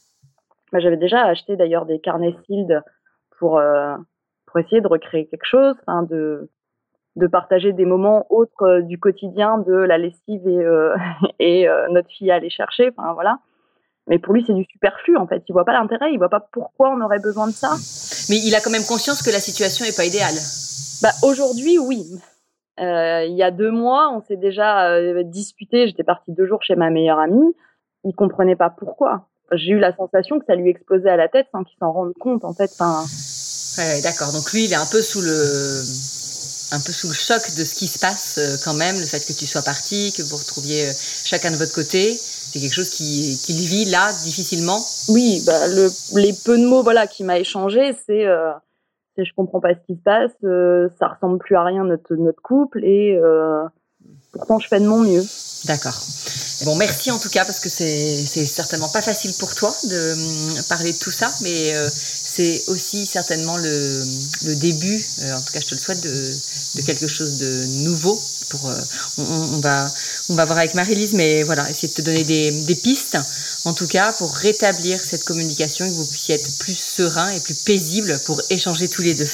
Bah, 0.71 0.79
j'avais 0.79 0.97
déjà 0.97 1.25
acheté 1.25 1.57
d'ailleurs 1.57 1.85
des 1.85 1.99
carnets 1.99 2.35
Field 2.45 2.81
pour 3.39 3.57
euh, 3.57 3.95
pour 4.45 4.59
essayer 4.59 4.79
de 4.79 4.87
recréer 4.87 5.27
quelque 5.27 5.45
chose, 5.45 5.75
hein, 5.87 6.03
de 6.03 6.49
de 7.17 7.27
partager 7.27 7.73
des 7.73 7.85
moments 7.85 8.25
autres 8.29 8.63
euh, 8.63 8.81
du 8.81 8.99
quotidien, 8.99 9.57
de 9.57 9.73
la 9.73 9.97
lessive 9.97 10.47
et 10.47 10.63
euh, 10.63 10.95
et 11.39 11.67
notre 11.91 12.09
fille 12.09 12.31
à 12.31 12.35
aller 12.35 12.49
chercher. 12.49 12.91
Enfin 12.95 13.13
voilà. 13.13 13.39
Mais 14.07 14.19
pour 14.19 14.33
lui, 14.33 14.43
c'est 14.47 14.53
du 14.53 14.63
superflu 14.63 15.17
en 15.17 15.27
fait. 15.27 15.43
Il 15.49 15.51
voit 15.51 15.65
pas 15.65 15.73
l'intérêt, 15.73 16.13
il 16.13 16.17
voit 16.17 16.29
pas 16.29 16.47
pourquoi 16.51 16.91
on 16.91 17.01
aurait 17.01 17.19
besoin 17.19 17.47
de 17.47 17.51
ça. 17.51 17.75
Mais 18.29 18.37
il 18.37 18.55
a 18.55 18.61
quand 18.61 18.71
même 18.71 18.87
conscience 18.87 19.21
que 19.21 19.31
la 19.31 19.39
situation 19.39 19.83
est 19.83 19.95
pas 19.95 20.05
idéale. 20.05 20.35
Bah, 21.01 21.11
aujourd'hui, 21.23 21.77
oui. 21.77 22.05
Euh, 22.79 23.25
il 23.25 23.35
y 23.35 23.43
a 23.43 23.51
deux 23.51 23.71
mois, 23.71 24.11
on 24.13 24.21
s'est 24.21 24.37
déjà 24.37 24.89
euh, 24.91 25.23
disputé. 25.23 25.87
J'étais 25.87 26.03
partie 26.03 26.31
deux 26.31 26.45
jours 26.45 26.61
chez 26.63 26.75
ma 26.75 26.89
meilleure 26.89 27.19
amie. 27.19 27.53
Il 28.05 28.13
comprenait 28.13 28.55
pas 28.55 28.69
pourquoi. 28.69 29.27
J'ai 29.51 29.71
eu 29.71 29.79
la 29.79 29.95
sensation 29.95 30.39
que 30.39 30.45
ça 30.45 30.55
lui 30.55 30.69
explosait 30.69 31.09
à 31.09 31.17
la 31.17 31.27
tête 31.27 31.47
sans 31.51 31.63
qu'il 31.63 31.77
s'en 31.79 31.91
rende 31.91 32.13
compte, 32.19 32.45
en 32.45 32.53
fait. 32.53 32.69
Enfin... 32.79 33.03
Ouais, 33.77 34.01
d'accord. 34.01 34.31
Donc 34.31 34.51
lui, 34.53 34.65
il 34.65 34.71
est 34.71 34.77
un 34.77 34.89
peu 34.91 35.01
sous 35.01 35.21
le, 35.21 35.83
un 36.71 36.79
peu 36.79 36.91
sous 36.91 37.07
le 37.07 37.13
choc 37.13 37.41
de 37.57 37.63
ce 37.63 37.75
qui 37.75 37.87
se 37.87 37.99
passe 37.99 38.37
euh, 38.37 38.57
quand 38.63 38.73
même, 38.73 38.95
le 38.95 39.05
fait 39.05 39.25
que 39.25 39.37
tu 39.37 39.45
sois 39.45 39.61
parti, 39.61 40.13
que 40.15 40.21
vous 40.23 40.37
retrouviez 40.37 40.91
chacun 41.23 41.51
de 41.51 41.57
votre 41.57 41.73
côté. 41.73 42.13
C'est 42.13 42.59
quelque 42.59 42.73
chose 42.73 42.89
qui, 42.89 43.37
qui 43.45 43.53
vit 43.67 43.85
là 43.85 44.11
difficilement. 44.23 44.79
Oui, 45.09 45.43
bah, 45.45 45.67
le, 45.67 45.89
les 46.15 46.33
peu 46.33 46.57
de 46.57 46.65
mots 46.65 46.83
voilà 46.83 47.07
qui 47.07 47.23
m'a 47.23 47.39
échangé, 47.39 47.95
c'est 48.05 48.25
je 49.23 49.31
comprends 49.35 49.59
pas 49.59 49.73
ce 49.73 49.79
qui 49.85 49.95
se 49.95 50.03
passe, 50.03 50.31
euh, 50.43 50.89
ça 50.99 51.07
ressemble 51.07 51.39
plus 51.39 51.55
à 51.55 51.63
rien 51.63 51.83
notre 51.83 52.15
notre 52.15 52.41
couple 52.41 52.83
et 52.83 53.17
euh, 53.17 53.63
pourtant 54.37 54.59
je 54.59 54.67
fais 54.67 54.79
de 54.79 54.87
mon 54.87 54.99
mieux. 54.99 55.25
D'accord. 55.65 55.99
Bon, 56.65 56.75
merci 56.75 57.11
en 57.11 57.19
tout 57.19 57.29
cas 57.29 57.45
parce 57.45 57.59
que 57.59 57.69
c'est 57.69 58.45
certainement 58.45 58.89
pas 58.89 59.01
facile 59.01 59.33
pour 59.39 59.53
toi 59.53 59.75
de 59.83 60.13
hum, 60.13 60.63
parler 60.69 60.93
de 60.93 60.97
tout 60.97 61.11
ça, 61.11 61.31
mais 61.41 61.75
euh, 61.75 61.89
c'est 61.91 62.63
aussi 62.67 63.05
certainement 63.05 63.57
le 63.57 64.55
début, 64.55 65.03
en 65.23 65.41
tout 65.41 65.53
cas 65.53 65.59
je 65.59 65.67
te 65.67 65.75
le 65.75 65.79
souhaite, 65.79 66.01
de 66.01 66.81
quelque 66.81 67.07
chose 67.07 67.37
de 67.39 67.65
nouveau. 67.83 68.19
Pour 68.49 68.71
on, 69.17 69.23
on, 69.23 69.59
va 69.59 69.85
on 70.29 70.35
va 70.35 70.45
voir 70.45 70.59
avec 70.59 70.73
Marie-Lise, 70.73 71.11
mais 71.13 71.43
voilà, 71.43 71.69
essayer 71.69 71.89
de 71.89 71.93
te 71.93 72.01
donner 72.01 72.23
des 72.23 72.49
des 72.51 72.75
pistes 72.75 73.17
en 73.65 73.73
tout 73.73 73.87
cas 73.87 74.13
pour 74.13 74.33
rétablir 74.35 74.97
cette 75.01 75.25
communication 75.25 75.85
et 75.85 75.89
que 75.89 75.93
vous 75.95 76.07
puissiez 76.07 76.35
être 76.35 76.57
plus 76.59 76.77
serein 76.77 77.29
et 77.31 77.41
plus 77.41 77.55
paisible 77.65 78.17
pour 78.25 78.41
échanger 78.49 78.87
tous 78.87 79.01
les 79.01 79.15
deux. 79.15 79.27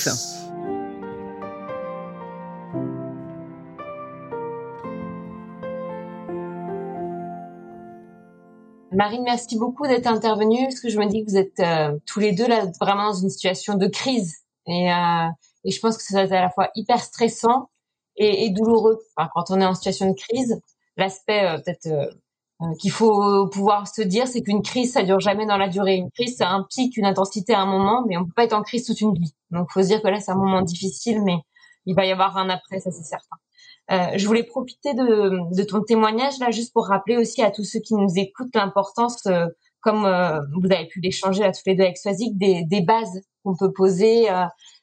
Marine, 8.93 9.23
merci 9.23 9.57
beaucoup 9.57 9.87
d'être 9.87 10.07
intervenue 10.07 10.63
parce 10.63 10.79
que 10.79 10.89
je 10.89 10.99
me 10.99 11.05
dis 11.07 11.25
que 11.25 11.31
vous 11.31 11.37
êtes 11.37 11.59
euh, 11.59 11.97
tous 12.05 12.19
les 12.19 12.31
deux 12.31 12.47
là 12.47 12.65
vraiment 12.79 13.09
dans 13.11 13.13
une 13.13 13.29
situation 13.29 13.75
de 13.75 13.87
crise 13.87 14.43
et, 14.67 14.91
euh, 14.91 15.27
et 15.63 15.71
je 15.71 15.79
pense 15.79 15.97
que 15.97 16.03
ça 16.03 16.17
va 16.17 16.23
être 16.23 16.31
à 16.33 16.41
la 16.41 16.49
fois 16.49 16.69
hyper 16.75 16.99
stressant 16.99 17.69
et, 18.15 18.49
douloureux. 18.51 18.99
Enfin, 19.15 19.29
quand 19.33 19.45
on 19.49 19.59
est 19.59 19.65
en 19.65 19.73
situation 19.73 20.09
de 20.09 20.15
crise, 20.15 20.61
l'aspect 20.97 21.45
euh, 21.45 21.57
peut-être 21.57 21.87
euh, 21.87 22.75
qu'il 22.79 22.91
faut 22.91 23.47
pouvoir 23.49 23.87
se 23.87 24.01
dire, 24.01 24.27
c'est 24.27 24.41
qu'une 24.41 24.61
crise, 24.61 24.93
ça 24.93 25.03
dure 25.03 25.19
jamais 25.19 25.45
dans 25.45 25.57
la 25.57 25.67
durée. 25.67 25.95
Une 25.95 26.11
crise, 26.11 26.37
ça 26.37 26.49
implique 26.49 26.95
une 26.97 27.05
intensité 27.05 27.53
à 27.53 27.61
un 27.61 27.65
moment, 27.65 28.05
mais 28.07 28.17
on 28.17 28.25
peut 28.25 28.33
pas 28.35 28.43
être 28.43 28.53
en 28.53 28.61
crise 28.61 28.85
toute 28.85 29.01
une 29.01 29.13
vie. 29.13 29.33
Donc, 29.51 29.71
faut 29.71 29.81
se 29.81 29.87
dire 29.87 30.01
que 30.01 30.07
là, 30.07 30.19
c'est 30.19 30.31
un 30.31 30.37
moment 30.37 30.61
difficile, 30.61 31.21
mais 31.23 31.37
il 31.85 31.95
va 31.95 32.05
y 32.05 32.11
avoir 32.11 32.37
un 32.37 32.49
après, 32.49 32.79
ça 32.79 32.91
c'est 32.91 33.03
certain. 33.03 33.37
Euh, 33.91 33.95
je 34.15 34.25
voulais 34.27 34.43
profiter 34.43 34.93
de, 34.93 35.55
de, 35.55 35.63
ton 35.63 35.81
témoignage 35.81 36.39
là, 36.39 36.51
juste 36.51 36.73
pour 36.73 36.87
rappeler 36.87 37.17
aussi 37.17 37.41
à 37.41 37.51
tous 37.51 37.63
ceux 37.63 37.79
qui 37.79 37.95
nous 37.95 38.09
écoutent 38.15 38.55
l'importance, 38.55 39.25
euh, 39.25 39.45
comme 39.81 40.05
euh, 40.05 40.39
vous 40.53 40.71
avez 40.71 40.87
pu 40.87 41.01
l'échanger 41.01 41.41
là 41.41 41.51
tous 41.51 41.63
les 41.65 41.75
deux 41.75 41.83
avec 41.83 41.97
Swazik, 41.97 42.37
des, 42.37 42.63
des 42.63 42.81
bases 42.81 43.21
qu'on 43.43 43.55
peut 43.57 43.73
poser. 43.73 44.27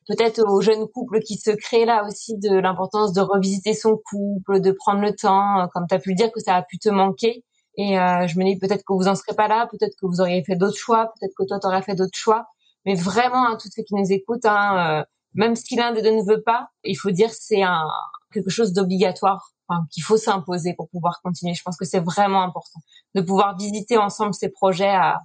Peut-être 0.07 0.45
aux 0.47 0.61
jeunes 0.61 0.87
couples 0.89 1.21
qui 1.21 1.37
se 1.37 1.51
créent 1.51 1.87
là 1.87 2.05
aussi 2.07 2.37
de 2.37 2.59
l'importance 2.59 3.13
de 3.15 3.23
revisiter 3.23 3.73
son 3.73 3.97
couple, 3.97 4.61
de 4.61 4.73
prendre 4.73 5.01
le 5.01 5.15
temps, 5.15 5.67
comme 5.73 5.87
tu 5.89 5.95
as 5.95 5.99
pu 5.99 6.11
le 6.11 6.17
dire 6.17 6.31
que 6.31 6.41
ça 6.41 6.57
a 6.57 6.63
pu 6.63 6.79
te 6.79 6.91
manquer, 6.91 7.45
et 7.77 7.99
euh, 7.99 8.27
je 8.27 8.39
me 8.39 8.45
dis 8.45 8.59
peut-être 8.59 8.85
que 8.85 8.93
vous 8.93 9.09
en 9.09 9.15
serez 9.15 9.35
pas 9.35 9.49
là, 9.49 9.67
peut-être 9.71 9.95
que 9.99 10.07
vous 10.07 10.21
auriez 10.21 10.43
fait 10.45 10.57
d'autres 10.57 10.77
choix, 10.77 11.13
peut-être 11.19 11.33
que 11.37 11.45
toi 11.45 11.59
t'aurais 11.59 11.83
fait 11.83 11.95
d'autres 11.95 12.17
choix. 12.17 12.47
Mais 12.85 12.95
vraiment, 12.95 13.47
à 13.47 13.51
hein, 13.53 13.59
tous 13.61 13.69
ceux 13.75 13.83
qui 13.83 13.95
nous 13.95 14.13
écoutent, 14.13 14.45
hein, 14.45 15.01
euh, 15.01 15.05
même 15.35 15.55
si 15.57 15.77
l'un 15.77 15.93
des 15.93 16.03
deux 16.03 16.11
ne 16.11 16.23
veut 16.23 16.43
pas, 16.43 16.69
il 16.85 16.97
faut 16.97 17.11
dire 17.11 17.31
c'est 17.33 17.63
un 17.63 17.89
quelque 18.33 18.51
chose 18.51 18.73
d'obligatoire, 18.73 19.53
enfin, 19.69 19.87
qu'il 19.91 20.03
faut 20.03 20.17
s'imposer 20.17 20.75
pour 20.75 20.89
pouvoir 20.89 21.21
continuer. 21.23 21.55
Je 21.55 21.63
pense 21.63 21.77
que 21.77 21.85
c'est 21.85 22.01
vraiment 22.01 22.43
important 22.43 22.81
de 23.15 23.21
pouvoir 23.21 23.57
visiter 23.57 23.97
ensemble 23.97 24.35
ces 24.35 24.49
projets 24.49 24.91
à, 24.91 25.21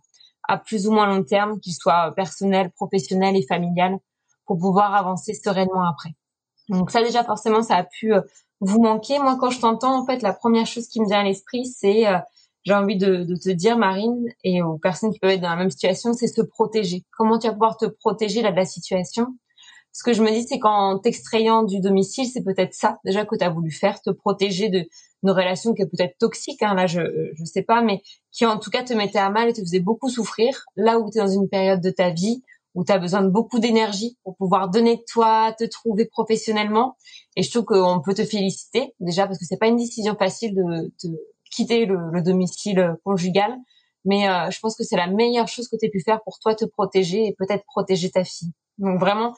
à 0.48 0.58
plus 0.58 0.88
ou 0.88 0.92
moins 0.92 1.08
long 1.08 1.24
terme, 1.24 1.60
qu'ils 1.60 1.76
soient 1.76 2.14
personnels, 2.16 2.72
professionnels 2.72 3.36
et 3.36 3.46
familiales, 3.46 3.98
pour 4.46 4.58
pouvoir 4.58 4.94
avancer 4.96 5.34
sereinement 5.34 5.88
après. 5.88 6.16
Donc 6.70 6.92
ça 6.92 7.02
déjà 7.02 7.24
forcément 7.24 7.62
ça 7.62 7.76
a 7.76 7.84
pu 7.84 8.14
euh, 8.14 8.22
vous 8.60 8.82
manquer. 8.82 9.20
Moi 9.20 9.38
quand 9.40 9.52
je 9.52 9.60
t'entends 9.60 10.02
en 10.02 10.06
fait 10.06 10.22
la 10.22 10.34
première 10.34 10.66
chose 10.66 10.88
qui 10.88 11.00
me 11.00 11.08
vient 11.08 11.20
à 11.20 11.24
l'esprit 11.24 11.66
c'est 11.66 12.06
j'ai 12.66 12.74
envie 12.74 12.98
de, 12.98 13.24
de, 13.24 13.36
te 13.36 13.50
dire, 13.50 13.78
Marine, 13.78 14.26
et 14.44 14.62
aux 14.64 14.78
personnes 14.80 15.14
qui 15.14 15.20
peuvent 15.20 15.30
être 15.30 15.42
dans 15.42 15.50
la 15.50 15.56
même 15.56 15.70
situation, 15.70 16.14
c'est 16.14 16.28
se 16.28 16.42
protéger. 16.42 17.04
Comment 17.16 17.38
tu 17.38 17.48
vas 17.48 17.54
pouvoir 17.54 17.78
te 17.78 17.86
protéger 17.86 18.42
là 18.42 18.52
de 18.52 18.56
la 18.56 18.66
situation 18.66 19.38
Ce 19.98 20.04
que 20.04 20.12
je 20.12 20.22
me 20.22 20.30
dis, 20.30 20.46
c'est 20.46 20.60
qu'en 20.60 21.00
t'extrayant 21.00 21.64
du 21.64 21.80
domicile, 21.80 22.28
c'est 22.28 22.44
peut-être 22.44 22.74
ça 22.74 23.00
déjà 23.06 23.26
que 23.26 23.38
tu 23.38 23.46
as 23.46 23.50
voulu 23.50 23.72
faire, 23.72 24.02
te 24.02 24.10
protéger 24.10 24.68
de 24.68 24.84
nos 25.24 25.34
relations 25.34 25.74
qui 25.74 25.84
est 25.84 25.86
peut-être 25.86 26.18
toxiques, 26.18 26.62
hein, 26.64 26.74
là 26.74 26.86
je 26.86 27.00
je 27.34 27.46
sais 27.46 27.62
pas, 27.62 27.82
mais 27.82 28.02
qui 28.34 28.46
en 28.46 28.60
tout 28.60 28.70
cas 28.70 28.84
te 28.84 28.92
mettaient 28.92 29.20
à 29.20 29.30
mal 29.30 29.48
et 29.48 29.54
te 29.54 29.62
faisaient 29.62 29.80
beaucoup 29.80 30.10
souffrir. 30.10 30.66
Là 30.76 31.00
où 31.00 31.10
tu 31.10 31.18
es 31.18 31.22
dans 31.22 31.30
une 31.30 31.48
période 31.48 31.80
de 31.80 31.92
ta 31.92 32.10
vie 32.10 32.44
où 32.74 32.84
tu 32.84 32.92
as 32.92 33.00
besoin 33.00 33.22
de 33.22 33.30
beaucoup 33.30 33.58
d'énergie 33.58 34.18
pour 34.26 34.36
pouvoir 34.36 34.70
donner 34.70 34.98
de 34.98 35.04
toi, 35.10 35.56
te 35.58 35.64
trouver 35.64 36.04
professionnellement. 36.08 36.98
Et 37.38 37.44
je 37.44 37.50
trouve 37.50 37.64
qu'on 37.64 38.02
peut 38.04 38.14
te 38.14 38.26
féliciter 38.26 38.94
déjà 39.00 39.28
parce 39.28 39.40
que 39.40 39.46
c'est 39.46 39.56
pas 39.58 39.68
une 39.68 39.78
décision 39.78 40.18
facile 40.18 40.56
de, 40.56 40.92
de 41.06 41.18
quitter 41.52 41.86
le, 41.86 42.22
domicile 42.22 42.98
conjugal. 43.06 43.56
Mais 44.04 44.28
euh, 44.28 44.52
je 44.52 44.60
pense 44.60 44.76
que 44.76 44.84
c'est 44.84 44.98
la 44.98 45.08
meilleure 45.08 45.48
chose 45.48 45.70
que 45.70 45.78
tu 45.82 45.90
pu 45.90 46.02
faire 46.02 46.22
pour 46.26 46.38
toi 46.40 46.54
te 46.54 46.66
protéger 46.66 47.28
et 47.28 47.34
peut-être 47.40 47.64
protéger 47.66 48.12
ta 48.12 48.26
fille. 48.26 48.52
Donc 48.78 49.00
vraiment, 49.00 49.34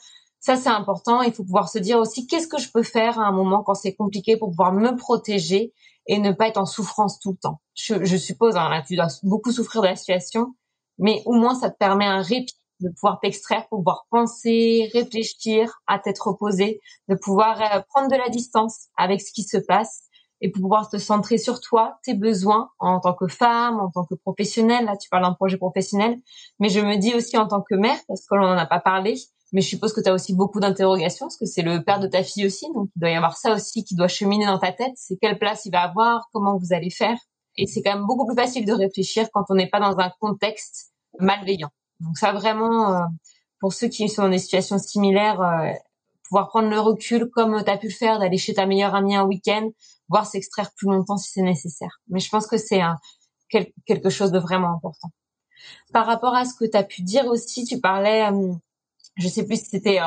Ça, 0.47 0.55
c'est 0.55 0.69
important. 0.69 1.21
Il 1.23 1.33
faut 1.33 1.43
pouvoir 1.43 1.67
se 1.67 1.77
dire 1.77 1.99
aussi 1.99 2.25
qu'est-ce 2.25 2.47
que 2.47 2.57
je 2.57 2.71
peux 2.71 2.81
faire 2.81 3.19
à 3.19 3.25
un 3.25 3.33
moment 3.33 3.63
quand 3.63 3.73
c'est 3.73 3.93
compliqué 3.93 4.37
pour 4.37 4.51
pouvoir 4.51 4.71
me 4.71 4.95
protéger 4.95 5.73
et 6.07 6.19
ne 6.19 6.31
pas 6.31 6.47
être 6.47 6.55
en 6.55 6.65
souffrance 6.65 7.19
tout 7.19 7.31
le 7.31 7.37
temps? 7.37 7.59
Je, 7.75 8.05
je 8.05 8.15
suppose, 8.15 8.55
hein, 8.55 8.81
tu 8.87 8.95
dois 8.95 9.09
beaucoup 9.23 9.51
souffrir 9.51 9.81
de 9.81 9.87
la 9.87 9.97
situation, 9.97 10.55
mais 10.99 11.21
au 11.25 11.33
moins 11.33 11.53
ça 11.53 11.69
te 11.69 11.75
permet 11.75 12.05
un 12.05 12.21
répit 12.21 12.55
de 12.79 12.87
pouvoir 12.87 13.19
t'extraire, 13.19 13.67
pour 13.67 13.79
pouvoir 13.79 14.05
penser, 14.09 14.89
réfléchir, 14.93 15.81
à 15.85 15.99
t'être 15.99 16.25
reposé, 16.25 16.79
de 17.09 17.15
pouvoir 17.15 17.61
euh, 17.61 17.81
prendre 17.89 18.09
de 18.09 18.15
la 18.15 18.29
distance 18.29 18.85
avec 18.95 19.19
ce 19.19 19.33
qui 19.33 19.43
se 19.43 19.57
passe 19.57 20.03
et 20.39 20.49
pouvoir 20.49 20.89
te 20.89 20.95
centrer 20.95 21.39
sur 21.39 21.59
toi, 21.59 21.99
tes 22.05 22.13
besoins 22.13 22.69
en 22.79 23.01
tant 23.01 23.15
que 23.15 23.27
femme, 23.27 23.81
en 23.81 23.89
tant 23.89 24.05
que 24.05 24.15
professionnelle. 24.15 24.85
Là, 24.85 24.95
tu 24.95 25.09
parles 25.09 25.23
d'un 25.23 25.33
projet 25.33 25.57
professionnel, 25.57 26.21
mais 26.59 26.69
je 26.69 26.79
me 26.79 26.95
dis 26.95 27.13
aussi 27.15 27.37
en 27.37 27.49
tant 27.49 27.61
que 27.61 27.75
mère, 27.75 27.97
parce 28.07 28.25
que 28.25 28.35
l'on 28.35 28.47
n'en 28.47 28.57
a 28.57 28.65
pas 28.65 28.79
parlé, 28.79 29.15
mais 29.53 29.61
je 29.61 29.67
suppose 29.67 29.93
que 29.93 30.01
tu 30.01 30.09
as 30.09 30.13
aussi 30.13 30.33
beaucoup 30.35 30.59
d'interrogations, 30.59 31.27
parce 31.27 31.37
que 31.37 31.45
c'est 31.45 31.61
le 31.61 31.83
père 31.83 31.99
de 31.99 32.07
ta 32.07 32.23
fille 32.23 32.45
aussi, 32.45 32.65
donc 32.73 32.89
il 32.95 32.99
doit 32.99 33.09
y 33.09 33.15
avoir 33.15 33.37
ça 33.37 33.53
aussi 33.53 33.83
qui 33.83 33.95
doit 33.95 34.07
cheminer 34.07 34.45
dans 34.45 34.59
ta 34.59 34.71
tête. 34.71 34.93
C'est 34.95 35.17
quelle 35.17 35.37
place 35.37 35.65
il 35.65 35.71
va 35.71 35.81
avoir, 35.81 36.27
comment 36.33 36.57
vous 36.57 36.73
allez 36.73 36.89
faire. 36.89 37.17
Et 37.55 37.65
c'est 37.65 37.81
quand 37.81 37.93
même 37.95 38.05
beaucoup 38.05 38.25
plus 38.25 38.35
facile 38.35 38.65
de 38.65 38.73
réfléchir 38.73 39.27
quand 39.33 39.45
on 39.49 39.55
n'est 39.55 39.69
pas 39.69 39.79
dans 39.79 39.97
un 39.99 40.11
contexte 40.19 40.91
malveillant. 41.19 41.69
Donc 41.99 42.17
ça 42.17 42.31
vraiment, 42.31 42.93
euh, 42.93 43.05
pour 43.59 43.73
ceux 43.73 43.87
qui 43.87 44.07
sont 44.09 44.23
dans 44.23 44.29
des 44.29 44.37
situations 44.37 44.77
similaires, 44.77 45.41
euh, 45.41 45.71
pouvoir 46.27 46.49
prendre 46.49 46.69
le 46.69 46.79
recul 46.79 47.29
comme 47.29 47.63
tu 47.63 47.71
as 47.71 47.77
pu 47.77 47.87
le 47.87 47.93
faire, 47.93 48.19
d'aller 48.19 48.37
chez 48.37 48.53
ta 48.53 48.65
meilleure 48.65 48.95
amie 48.95 49.15
un 49.15 49.23
week-end, 49.23 49.69
voire 50.09 50.25
s'extraire 50.25 50.71
plus 50.75 50.87
longtemps 50.87 51.17
si 51.17 51.31
c'est 51.31 51.41
nécessaire. 51.41 52.01
Mais 52.09 52.19
je 52.19 52.29
pense 52.29 52.47
que 52.47 52.57
c'est 52.57 52.81
quelque 53.85 54.09
chose 54.09 54.31
de 54.31 54.39
vraiment 54.39 54.73
important. 54.73 55.09
Par 55.93 56.05
rapport 56.05 56.35
à 56.35 56.45
ce 56.45 56.53
que 56.53 56.65
tu 56.65 56.77
as 56.77 56.83
pu 56.83 57.01
dire 57.01 57.25
aussi, 57.25 57.63
tu 57.63 57.79
parlais, 57.79 58.29
euh, 58.31 58.53
je 59.17 59.27
sais 59.27 59.45
plus 59.45 59.57
si 59.57 59.65
c'était 59.65 59.99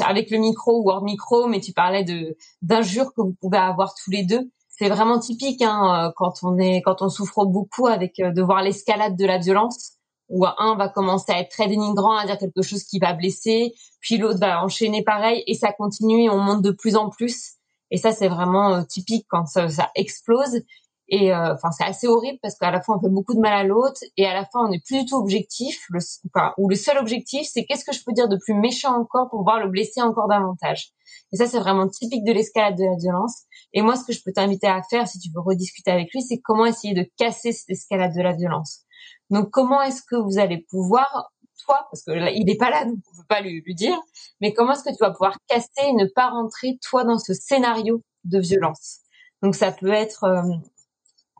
avec 0.00 0.30
le 0.30 0.38
micro 0.38 0.82
ou 0.82 0.90
hors 0.90 1.02
micro, 1.02 1.46
mais 1.46 1.60
tu 1.60 1.72
parlais 1.72 2.04
de 2.04 2.36
d'injures 2.62 3.12
que 3.14 3.20
vous 3.22 3.34
pouvez 3.40 3.58
avoir 3.58 3.94
tous 3.94 4.10
les 4.10 4.24
deux. 4.24 4.50
C'est 4.68 4.88
vraiment 4.88 5.18
typique 5.18 5.62
hein, 5.62 6.12
quand 6.16 6.42
on 6.42 6.58
est 6.58 6.80
quand 6.82 7.02
on 7.02 7.08
souffre 7.08 7.44
beaucoup 7.44 7.86
avec 7.86 8.16
de 8.16 8.42
voir 8.42 8.62
l'escalade 8.62 9.16
de 9.16 9.26
la 9.26 9.38
violence 9.38 9.98
où 10.30 10.46
un 10.46 10.76
va 10.76 10.88
commencer 10.88 11.32
à 11.32 11.40
être 11.40 11.50
très 11.50 11.66
dénigrant, 11.66 12.16
à 12.16 12.24
dire 12.24 12.38
quelque 12.38 12.62
chose 12.62 12.84
qui 12.84 12.98
va 12.98 13.12
blesser, 13.12 13.74
puis 14.00 14.16
l'autre 14.16 14.38
va 14.38 14.64
enchaîner 14.64 15.02
pareil, 15.02 15.42
et 15.46 15.54
ça 15.54 15.72
continue 15.72 16.22
et 16.22 16.30
on 16.30 16.38
monte 16.38 16.62
de 16.62 16.70
plus 16.70 16.96
en 16.96 17.10
plus. 17.10 17.56
Et 17.90 17.96
ça, 17.96 18.12
c'est 18.12 18.28
vraiment 18.28 18.74
euh, 18.74 18.82
typique 18.82 19.26
quand 19.28 19.46
ça, 19.46 19.66
explose. 19.96 20.62
Et 21.12 21.34
euh, 21.34 21.54
enfin, 21.54 21.72
c'est 21.72 21.84
assez 21.84 22.06
horrible 22.06 22.38
parce 22.40 22.56
qu'à 22.56 22.70
la 22.70 22.80
fois 22.80 22.96
on 22.96 23.00
fait 23.00 23.10
beaucoup 23.10 23.34
de 23.34 23.40
mal 23.40 23.52
à 23.52 23.64
l'autre 23.64 24.00
et 24.16 24.26
à 24.26 24.32
la 24.32 24.44
fin 24.44 24.60
on 24.64 24.68
n'est 24.68 24.80
plus 24.80 25.00
du 25.00 25.06
tout 25.06 25.16
objectif. 25.16 25.84
Le, 25.90 25.98
enfin, 26.32 26.54
ou 26.56 26.68
le 26.68 26.76
seul 26.76 26.98
objectif, 26.98 27.48
c'est 27.52 27.64
qu'est-ce 27.64 27.84
que 27.84 27.92
je 27.92 28.02
peux 28.04 28.12
dire 28.12 28.28
de 28.28 28.36
plus 28.36 28.54
méchant 28.54 28.96
encore 28.96 29.28
pour 29.28 29.40
pouvoir 29.40 29.58
le 29.58 29.68
blesser 29.68 30.00
encore 30.00 30.28
davantage. 30.28 30.92
Et 31.32 31.36
ça, 31.36 31.46
c'est 31.46 31.58
vraiment 31.58 31.88
typique 31.88 32.24
de 32.24 32.32
l'escalade 32.32 32.76
de 32.76 32.84
la 32.84 32.96
violence. 32.96 33.42
Et 33.72 33.82
moi, 33.82 33.96
ce 33.96 34.04
que 34.04 34.12
je 34.12 34.22
peux 34.24 34.32
t'inviter 34.32 34.66
à 34.66 34.82
faire, 34.82 35.06
si 35.06 35.18
tu 35.18 35.30
veux 35.34 35.40
rediscuter 35.40 35.90
avec 35.90 36.12
lui, 36.12 36.22
c'est 36.22 36.38
comment 36.38 36.66
essayer 36.66 36.94
de 36.94 37.08
casser 37.16 37.52
cette 37.52 37.70
escalade 37.70 38.14
de 38.16 38.22
la 38.22 38.32
violence. 38.32 38.84
Donc, 39.30 39.50
comment 39.50 39.82
est-ce 39.82 40.02
que 40.02 40.16
vous 40.16 40.38
allez 40.38 40.66
pouvoir, 40.70 41.32
toi, 41.64 41.86
parce 41.90 42.02
que 42.04 42.12
là, 42.12 42.30
il 42.30 42.44
n'est 42.46 42.56
pas 42.56 42.70
là, 42.70 42.84
donc 42.84 42.98
on 43.12 43.16
peut 43.16 43.26
pas 43.28 43.40
lui, 43.40 43.62
lui 43.64 43.74
dire, 43.74 43.96
mais 44.40 44.52
comment 44.52 44.72
est-ce 44.72 44.82
que 44.82 44.90
tu 44.90 44.98
vas 45.00 45.10
pouvoir 45.10 45.36
casser 45.48 45.68
et 45.84 45.92
ne 45.92 46.06
pas 46.06 46.30
rentrer, 46.30 46.78
toi, 46.82 47.04
dans 47.04 47.18
ce 47.18 47.32
scénario 47.32 48.02
de 48.24 48.40
violence? 48.40 48.98
Donc, 49.42 49.54
ça 49.54 49.70
peut 49.70 49.92
être 49.92 50.24
euh, 50.24 50.42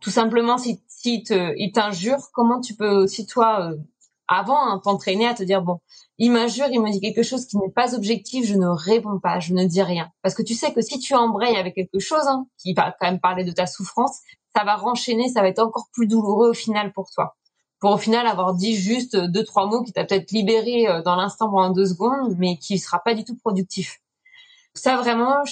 tout 0.01 0.11
simplement 0.11 0.59
si, 0.59 0.83
si 0.89 1.25
il 1.31 1.73
t'injure, 1.73 2.19
comment 2.33 2.61
tu 2.61 2.75
peux 2.75 2.91
aussi, 2.91 3.27
toi, 3.27 3.71
euh, 3.71 3.77
avant, 4.29 4.61
hein, 4.61 4.81
t'entraîner 4.83 5.27
à 5.27 5.35
te 5.35 5.43
dire, 5.43 5.63
bon, 5.63 5.81
il 6.19 6.31
m'injure, 6.31 6.67
il 6.71 6.81
me 6.81 6.91
dit 6.91 7.01
quelque 7.01 7.23
chose 7.23 7.47
qui 7.47 7.57
n'est 7.59 7.71
pas 7.71 7.95
objectif, 7.95 8.47
je 8.47 8.55
ne 8.55 8.69
réponds 8.69 9.19
pas, 9.19 9.41
je 9.41 9.55
ne 9.55 9.65
dis 9.65 9.83
rien. 9.83 10.11
Parce 10.23 10.35
que 10.35 10.43
tu 10.43 10.55
sais 10.55 10.73
que 10.73 10.81
si 10.81 10.99
tu 10.99 11.15
embrayes 11.15 11.57
avec 11.57 11.75
quelque 11.75 11.99
chose 11.99 12.27
hein, 12.27 12.47
qui 12.59 12.75
va 12.75 12.95
quand 12.99 13.07
même 13.07 13.21
parler 13.21 13.45
de 13.45 13.53
ta 13.53 13.67
souffrance, 13.67 14.19
ça 14.55 14.65
va 14.65 14.77
renchaîner, 14.77 15.29
ça 15.29 15.43
va 15.43 15.49
être 15.49 15.59
encore 15.59 15.89
plus 15.93 16.07
douloureux 16.07 16.51
au 16.51 16.55
final 16.55 16.93
pour 16.93 17.11
toi 17.11 17.37
pour 17.81 17.93
au 17.93 17.99
final 17.99 18.27
avoir 18.27 18.55
dit 18.55 18.77
juste 18.77 19.17
deux 19.17 19.43
trois 19.43 19.67
mots 19.67 19.83
qui 19.83 19.93
t'a 19.93 20.05
peut-être 20.05 20.31
libéré 20.31 20.87
euh, 20.87 21.03
dans 21.03 21.17
l'instant 21.17 21.51
pendant 21.51 21.71
deux 21.71 21.87
secondes, 21.87 22.37
mais 22.39 22.59
qui 22.59 22.79
sera 22.79 23.01
pas 23.01 23.15
du 23.15 23.25
tout 23.25 23.37
productif. 23.37 24.01
Ça 24.75 24.97
vraiment 24.99 25.43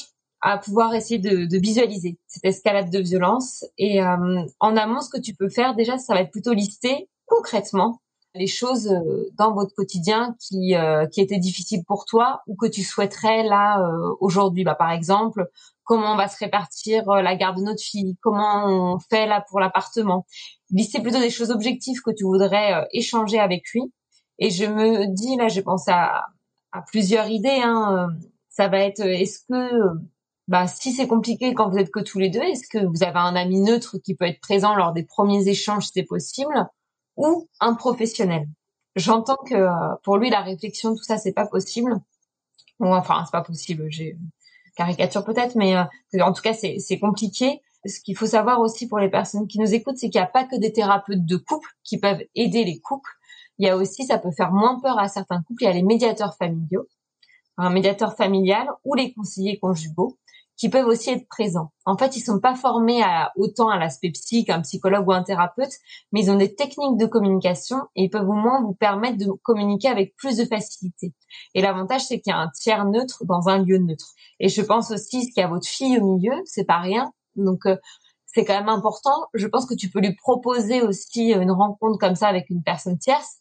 à 0.40 0.58
pouvoir 0.58 0.94
essayer 0.94 1.18
de, 1.18 1.58
visualiser 1.58 2.18
cette 2.26 2.44
escalade 2.44 2.90
de 2.90 2.98
violence 3.00 3.64
et 3.76 4.02
euh, 4.02 4.42
en 4.60 4.76
amont 4.76 5.00
ce 5.00 5.10
que 5.10 5.20
tu 5.20 5.34
peux 5.34 5.48
faire 5.48 5.74
déjà 5.74 5.98
ça 5.98 6.14
va 6.14 6.20
être 6.20 6.30
plutôt 6.30 6.52
lister 6.52 7.08
concrètement 7.26 8.00
les 8.34 8.46
choses 8.46 8.88
euh, 8.88 9.30
dans 9.36 9.52
votre 9.52 9.74
quotidien 9.74 10.36
qui 10.38 10.74
qui 11.12 11.20
étaient 11.20 11.38
difficiles 11.38 11.82
pour 11.86 12.04
toi 12.04 12.42
ou 12.46 12.54
que 12.56 12.66
tu 12.66 12.82
souhaiterais 12.82 13.42
là 13.42 13.82
aujourd'hui 14.20 14.64
bah 14.64 14.76
par 14.76 14.92
exemple 14.92 15.50
comment 15.88 16.12
on 16.12 16.16
va 16.16 16.28
se 16.28 16.38
répartir 16.38 17.06
la 17.06 17.34
garde 17.34 17.56
de 17.56 17.62
notre 17.62 17.82
fille? 17.82 18.16
Comment 18.20 18.66
on 18.66 18.98
fait 18.98 19.26
là 19.26 19.44
pour 19.48 19.58
l'appartement? 19.58 20.26
Lister 20.70 21.00
plutôt 21.00 21.18
des 21.18 21.30
choses 21.30 21.50
objectives 21.50 22.02
que 22.02 22.10
tu 22.10 22.24
voudrais 22.24 22.74
euh, 22.74 22.84
échanger 22.92 23.40
avec 23.40 23.64
lui. 23.72 23.82
Et 24.38 24.50
je 24.50 24.66
me 24.66 25.06
dis, 25.06 25.34
là, 25.36 25.48
je 25.48 25.62
pense 25.62 25.88
à, 25.88 26.26
à 26.72 26.82
plusieurs 26.82 27.28
idées. 27.28 27.60
Hein, 27.64 28.10
euh, 28.10 28.26
ça 28.50 28.68
va 28.68 28.80
être, 28.80 29.00
est-ce 29.00 29.40
que, 29.48 29.80
bah, 30.48 30.66
si 30.66 30.92
c'est 30.92 31.06
compliqué 31.06 31.54
quand 31.54 31.68
vous 31.70 31.78
êtes 31.78 31.90
que 31.90 32.00
tous 32.00 32.18
les 32.18 32.30
deux, 32.30 32.42
est-ce 32.42 32.68
que 32.68 32.84
vous 32.84 33.02
avez 33.02 33.18
un 33.18 33.36
ami 33.36 33.60
neutre 33.60 33.98
qui 33.98 34.14
peut 34.14 34.26
être 34.26 34.40
présent 34.40 34.74
lors 34.74 34.92
des 34.92 35.04
premiers 35.04 35.46
échanges, 35.48 35.88
c'est 35.92 36.04
possible, 36.04 36.66
ou 37.16 37.48
un 37.60 37.74
professionnel? 37.74 38.48
J'entends 38.96 39.36
que 39.36 39.54
euh, 39.54 39.94
pour 40.02 40.16
lui, 40.16 40.30
la 40.30 40.40
réflexion, 40.40 40.94
tout 40.96 41.04
ça, 41.04 41.18
c'est 41.18 41.32
pas 41.32 41.46
possible. 41.46 41.94
Ou 42.80 42.86
enfin, 42.86 43.24
c'est 43.24 43.32
pas 43.32 43.42
possible. 43.42 43.86
J'ai 43.90 44.16
caricature 44.76 45.24
peut-être, 45.24 45.56
mais 45.56 45.76
en 45.76 46.32
tout 46.32 46.42
cas, 46.42 46.54
c'est 46.54 46.98
compliqué 46.98 47.60
ce 47.84 48.00
qu'il 48.00 48.16
faut 48.16 48.26
savoir 48.26 48.60
aussi 48.60 48.88
pour 48.88 48.98
les 48.98 49.08
personnes 49.08 49.46
qui 49.46 49.58
nous 49.58 49.74
écoutent, 49.74 49.98
c'est 49.98 50.08
qu'il 50.10 50.20
n'y 50.20 50.24
a 50.24 50.30
pas 50.30 50.44
que 50.44 50.56
des 50.56 50.72
thérapeutes 50.72 51.24
de 51.24 51.36
couple 51.36 51.68
qui 51.84 51.98
peuvent 51.98 52.22
aider 52.34 52.64
les 52.64 52.80
couples. 52.80 53.10
Il 53.58 53.66
y 53.66 53.70
a 53.70 53.76
aussi, 53.76 54.04
ça 54.04 54.18
peut 54.18 54.30
faire 54.30 54.52
moins 54.52 54.78
peur 54.80 54.98
à 54.98 55.08
certains 55.08 55.42
couples, 55.42 55.62
il 55.62 55.66
y 55.66 55.68
a 55.68 55.72
les 55.72 55.82
médiateurs 55.82 56.36
familiaux, 56.36 56.86
un 57.56 57.70
médiateur 57.70 58.16
familial 58.16 58.68
ou 58.84 58.94
les 58.94 59.12
conseillers 59.12 59.58
conjugaux 59.58 60.16
qui 60.58 60.68
peuvent 60.68 60.86
aussi 60.86 61.10
être 61.10 61.28
présents. 61.28 61.70
En 61.86 61.96
fait, 61.96 62.16
ils 62.16 62.20
sont 62.20 62.40
pas 62.40 62.56
formés 62.56 63.00
à, 63.02 63.32
autant 63.36 63.68
à 63.68 63.78
l'aspect 63.78 64.10
psy 64.10 64.44
qu'un 64.44 64.60
psychologue 64.60 65.06
ou 65.06 65.12
un 65.12 65.22
thérapeute, 65.22 65.72
mais 66.12 66.24
ils 66.24 66.30
ont 66.30 66.36
des 66.36 66.54
techniques 66.54 66.98
de 66.98 67.06
communication 67.06 67.76
et 67.94 68.04
ils 68.04 68.10
peuvent 68.10 68.28
au 68.28 68.34
moins 68.34 68.60
vous 68.60 68.74
permettre 68.74 69.18
de 69.18 69.30
communiquer 69.42 69.88
avec 69.88 70.16
plus 70.16 70.36
de 70.36 70.44
facilité. 70.44 71.14
Et 71.54 71.62
l'avantage, 71.62 72.02
c'est 72.06 72.20
qu'il 72.20 72.32
y 72.32 72.34
a 72.34 72.38
un 72.38 72.50
tiers 72.50 72.84
neutre 72.86 73.24
dans 73.24 73.48
un 73.48 73.58
lieu 73.58 73.78
neutre. 73.78 74.08
Et 74.40 74.48
je 74.48 74.60
pense 74.60 74.90
aussi 74.90 75.30
qu'il 75.30 75.40
y 75.40 75.44
a 75.44 75.48
votre 75.48 75.68
fille 75.68 75.96
au 76.00 76.16
milieu, 76.16 76.34
c'est 76.44 76.64
pas 76.64 76.78
rien, 76.78 77.12
donc 77.36 77.64
euh, 77.66 77.76
c'est 78.26 78.44
quand 78.44 78.58
même 78.58 78.68
important. 78.68 79.26
Je 79.34 79.46
pense 79.46 79.64
que 79.64 79.74
tu 79.74 79.88
peux 79.88 80.00
lui 80.00 80.16
proposer 80.16 80.82
aussi 80.82 81.32
une 81.32 81.52
rencontre 81.52 81.98
comme 81.98 82.16
ça 82.16 82.26
avec 82.26 82.50
une 82.50 82.64
personne 82.64 82.98
tierce 82.98 83.36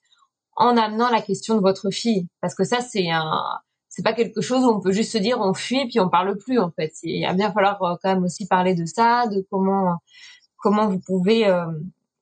en 0.55 0.77
amenant 0.77 1.09
la 1.09 1.21
question 1.21 1.55
de 1.55 1.61
votre 1.61 1.89
fille, 1.89 2.27
parce 2.41 2.53
que 2.53 2.63
ça 2.63 2.81
c'est 2.81 3.09
un, 3.09 3.59
c'est 3.97 4.03
pas 4.03 4.13
quelque 4.13 4.41
chose 4.41 4.63
où 4.63 4.69
on 4.69 4.79
peut 4.79 4.91
juste 4.91 5.11
se 5.11 5.17
dire 5.17 5.39
on 5.39 5.55
fuit 5.55 5.87
puis 5.87 5.99
on 5.99 6.07
parle 6.07 6.37
plus 6.37 6.59
en 6.59 6.69
fait. 6.69 6.93
Il 7.01 7.25
va 7.25 7.33
bien 7.33 7.51
falloir 7.51 7.81
euh, 7.81 7.95
quand 8.01 8.13
même 8.13 8.23
aussi 8.23 8.45
parler 8.45 8.75
de 8.75 8.85
ça, 8.85 9.25
de 9.25 9.43
comment 9.49 9.95
comment 10.57 10.87
vous 10.87 10.99
pouvez 10.99 11.47
euh, 11.47 11.65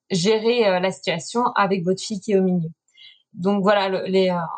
gérer 0.09 0.79
la 0.79 0.91
situation 0.91 1.47
avec 1.55 1.83
votre 1.83 2.01
fille 2.01 2.21
qui 2.21 2.31
est 2.31 2.39
au 2.39 2.43
milieu. 2.43 2.69
Donc 3.33 3.63
voilà, 3.63 4.01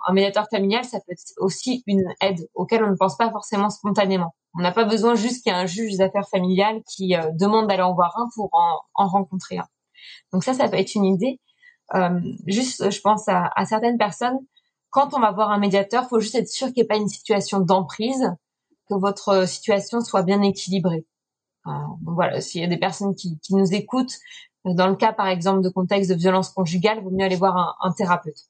un 0.08 0.14
médiateur 0.14 0.46
familial, 0.52 0.86
ça 0.86 1.00
peut 1.00 1.12
être 1.12 1.34
aussi 1.38 1.84
une 1.88 2.14
aide 2.22 2.48
auquel 2.54 2.84
on 2.84 2.92
ne 2.92 2.96
pense 2.96 3.18
pas 3.18 3.32
forcément 3.32 3.72
spontanément. 3.72 4.36
On 4.58 4.62
n'a 4.62 4.72
pas 4.72 4.86
besoin 4.86 5.16
juste 5.16 5.44
qu'il 5.44 5.52
y 5.52 5.56
ait 5.56 5.60
un 5.60 5.66
juge 5.66 5.94
des 5.94 6.02
affaires 6.02 6.28
familiales 6.30 6.82
qui 6.96 7.16
euh, 7.16 7.30
demande 7.34 7.68
d'aller 7.68 7.82
en 7.82 7.94
voir 7.94 8.16
un 8.18 8.28
pour 8.36 8.50
en, 8.54 9.08
rencontrer 9.08 9.58
un. 9.58 9.68
Donc 10.32 10.44
ça, 10.44 10.54
ça 10.54 10.70
peut 10.70 10.78
être 10.78 10.94
une 10.96 11.06
idée. 11.06 11.40
Euh, 11.96 12.20
juste, 12.46 12.90
je 12.90 13.02
pense 13.02 13.28
à, 13.28 13.52
certaines 13.66 13.98
personnes, 13.98 14.38
quand 14.90 15.14
on 15.14 15.20
va 15.20 15.32
voir 15.32 15.52
un 15.52 15.60
médiateur, 15.60 16.08
faut 16.08 16.20
juste 16.20 16.36
être 16.36 16.48
sûr 16.48 16.68
qu'il 16.68 16.78
n'y 16.78 16.82
ait 16.82 16.88
pas 16.88 16.98
une 16.98 17.08
situation 17.08 17.60
d'emprise, 17.60 18.34
que 18.90 18.96
votre 18.96 19.48
situation 19.48 20.02
soit 20.02 20.24
bien 20.24 20.42
équilibrée. 20.42 21.06
Euh, 21.68 21.72
voilà, 22.06 22.42
s'il 22.42 22.62
y 22.62 22.64
a 22.64 22.68
des 22.68 22.78
personnes 22.78 23.16
qui, 23.16 23.38
nous 23.52 23.74
écoutent, 23.74 24.16
dans 24.66 24.88
le 24.88 24.96
cas 24.96 25.14
par 25.14 25.28
exemple 25.28 25.62
de 25.62 25.70
contexte 25.70 26.10
de 26.10 26.16
violence 26.16 26.50
conjugale, 26.50 27.00
il 27.00 27.04
vaut 27.04 27.12
mieux 27.12 27.26
aller 27.26 27.36
voir 27.36 27.78
un 27.82 27.92
thérapeute. 27.92 28.48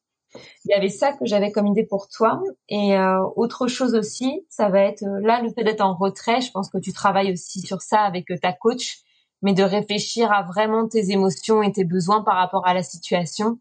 Il 0.65 0.71
y 0.71 0.73
avait 0.73 0.89
ça 0.89 1.13
que 1.13 1.26
j'avais 1.26 1.52
comme 1.52 1.67
idée 1.67 1.86
pour 1.86 2.10
toi. 2.10 2.41
Et 2.69 2.97
euh, 2.97 3.23
autre 3.36 3.67
chose 3.67 3.95
aussi, 3.95 4.45
ça 4.50 4.69
va 4.69 4.82
être 4.82 5.04
euh, 5.04 5.19
là 5.21 5.41
le 5.41 5.50
fait 5.52 5.63
d'être 5.63 5.82
en 5.82 5.95
retrait. 5.95 6.41
Je 6.41 6.52
pense 6.52 6.69
que 6.69 6.78
tu 6.78 6.93
travailles 6.93 7.32
aussi 7.32 7.62
sur 7.62 7.82
ça 7.82 8.02
avec 8.02 8.30
euh, 8.32 8.38
ta 8.41 8.54
coach, 8.54 9.00
mais 9.41 9.54
de 9.54 9.63
réfléchir 9.63 10.32
à 10.32 10.43
vraiment 10.43 10.88
tes 10.88 11.12
émotions 11.12 11.63
et 11.63 11.71
tes 11.71 11.86
besoins 11.86 12.23
par 12.23 12.36
rapport 12.36 12.65
à 12.67 12.73
la 12.73 12.84
situation. 12.84 13.60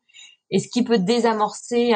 Et 0.51 0.59
ce 0.59 0.69
qui 0.69 0.85
peut 0.85 0.99
désamorcer 0.99 1.93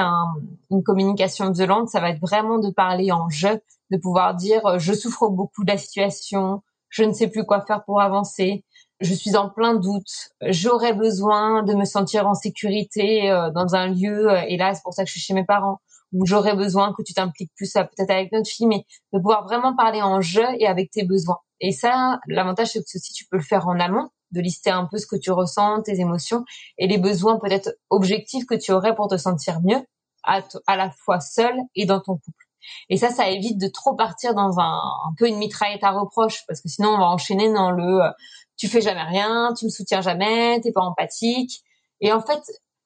une 0.71 0.83
communication 0.83 1.51
violente, 1.53 1.89
ça 1.89 2.01
va 2.01 2.11
être 2.11 2.21
vraiment 2.21 2.59
de 2.59 2.71
parler 2.71 3.13
en 3.13 3.29
je, 3.29 3.49
de 3.91 3.97
pouvoir 3.97 4.35
dire 4.35 4.79
je 4.79 4.93
souffre 4.93 5.29
beaucoup 5.29 5.65
de 5.65 5.71
la 5.71 5.79
situation, 5.79 6.63
je 6.89 7.05
ne 7.05 7.13
sais 7.13 7.29
plus 7.29 7.45
quoi 7.45 7.61
faire 7.61 7.85
pour 7.85 8.01
avancer, 8.01 8.65
je 9.01 9.15
suis 9.15 9.37
en 9.37 9.49
plein 9.49 9.75
doute. 9.75 10.31
J'aurais 10.43 10.93
besoin 10.93 11.63
de 11.63 11.75
me 11.75 11.85
sentir 11.85 12.27
en 12.27 12.35
sécurité 12.35 13.31
euh, 13.31 13.51
dans 13.51 13.75
un 13.75 13.89
lieu, 13.89 14.31
euh, 14.31 14.43
et 14.49 14.57
là 14.57 14.75
c'est 14.75 14.83
pour 14.83 14.95
ça 14.95 15.05
que 15.05 15.09
je 15.09 15.13
suis 15.13 15.21
chez 15.21 15.35
mes 15.35 15.45
parents, 15.45 15.81
ou 16.13 16.27
j'aurais 16.27 16.55
besoin 16.55 16.93
que 16.93 17.03
tu 17.03 17.15
t'impliques 17.15 17.53
plus 17.57 17.73
peut-être 17.73 18.11
avec 18.11 18.33
notre 18.33 18.49
fille, 18.49 18.67
mais 18.67 18.85
de 19.13 19.19
pouvoir 19.19 19.45
vraiment 19.45 19.75
parler 19.75 20.03
en 20.03 20.21
jeu 20.21 20.45
et 20.59 20.67
avec 20.67 20.91
tes 20.91 21.05
besoins. 21.05 21.39
Et 21.61 21.73
ça, 21.73 22.19
l'avantage 22.27 22.73
c'est 22.73 22.81
que 22.81 22.89
ceci, 22.89 23.13
tu 23.13 23.27
peux 23.27 23.37
le 23.37 23.43
faire 23.43 23.69
en 23.69 23.79
amont, 23.79 24.09
de 24.33 24.41
lister 24.41 24.71
un 24.71 24.87
peu 24.87 24.99
ce 24.99 25.07
que 25.07 25.17
tu 25.17 25.31
ressens, 25.31 25.83
tes 25.83 26.01
émotions 26.01 26.45
et 26.79 26.87
les 26.87 26.99
besoins 26.99 27.39
peut-être 27.39 27.77
objectifs 27.91 28.47
que 28.47 28.55
tu 28.55 28.73
aurais 28.73 28.95
pour 28.95 29.09
te 29.09 29.17
sentir 29.17 29.61
mieux, 29.63 29.83
à, 30.25 30.41
à 30.67 30.77
la 30.77 30.91
fois 30.91 31.21
seul 31.21 31.55
et 31.75 31.87
dans 31.87 32.01
ton 32.01 32.15
couple. 32.15 32.45
Et 32.89 32.97
ça, 32.97 33.11
ça 33.11 33.29
évite 33.29 33.59
de 33.59 33.69
trop 33.69 33.95
partir 33.95 34.35
dans 34.35 34.59
un, 34.59 34.81
un 35.09 35.15
peu 35.19 35.29
une 35.29 35.39
mitraillette 35.39 35.85
à 35.85 35.91
reproche, 35.93 36.45
parce 36.47 36.61
que 36.61 36.69
sinon 36.69 36.91
on 36.91 36.99
va 36.99 37.07
enchaîner 37.07 37.53
dans 37.53 37.71
le 37.71 38.03
euh, 38.03 38.11
tu 38.57 38.69
fais 38.69 38.83
jamais 38.83 39.03
rien, 39.03 39.55
tu 39.59 39.65
me 39.65 39.71
soutiens 39.71 40.03
jamais, 40.03 40.61
t'es 40.61 40.73
pas 40.73 40.83
empathique. 40.83 41.63
Et 42.03 42.13
en 42.13 42.21
fait, 42.21 42.43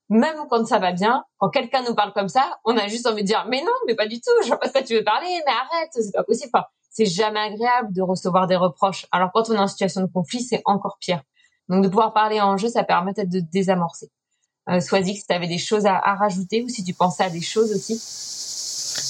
même 0.09 0.37
quand 0.49 0.65
ça 0.67 0.79
va 0.79 0.93
bien, 0.93 1.25
quand 1.39 1.51
quelqu'un 1.51 1.83
nous 1.83 1.95
parle 1.95 2.13
comme 2.13 2.29
ça, 2.29 2.59
on 2.65 2.77
a 2.77 2.87
juste 2.87 3.07
envie 3.07 3.23
de 3.23 3.27
dire 3.27 3.47
mais 3.49 3.61
non, 3.61 3.73
mais 3.87 3.95
pas 3.97 4.07
du 4.07 4.21
tout, 4.21 4.31
je 4.43 4.49
vois 4.49 4.59
pas 4.59 4.69
ce 4.69 4.73
que 4.75 4.85
tu 4.85 4.95
veux 4.95 5.05
parler, 5.05 5.27
mais 5.47 5.53
arrête, 5.53 5.91
c'est 5.93 6.13
pas 6.13 6.23
possible. 6.23 6.51
Enfin, 6.55 6.67
c'est 6.91 7.07
jamais 7.07 7.41
agréable 7.41 7.93
de 7.93 8.03
recevoir 8.03 8.47
des 8.47 8.57
reproches. 8.57 9.07
Alors 9.11 9.31
quand 9.35 9.51
on 9.51 9.55
est 9.55 9.59
en 9.59 9.67
situation 9.67 10.01
de 10.01 10.07
conflit, 10.07 10.43
c'est 10.43 10.63
encore 10.65 10.97
pire. 11.01 11.23
Donc 11.69 11.83
de 11.83 11.89
pouvoir 11.89 12.13
parler 12.13 12.41
en 12.41 12.57
jeu, 12.57 12.69
ça 12.69 12.85
permet 12.85 13.13
peut-être 13.13 13.31
de 13.31 13.41
désamorcer. 13.41 14.11
Euh, 14.69 14.81
Sois-y 14.81 15.17
si 15.17 15.27
tu 15.27 15.35
avais 15.35 15.47
des 15.47 15.59
choses 15.59 15.87
à, 15.87 15.97
à, 15.97 16.15
rajouter 16.15 16.63
ou 16.63 16.69
si 16.69 16.85
tu 16.85 16.95
pensais 16.95 17.25
à 17.25 17.31
des 17.31 17.43
choses 17.43 17.73
aussi? 17.73 18.01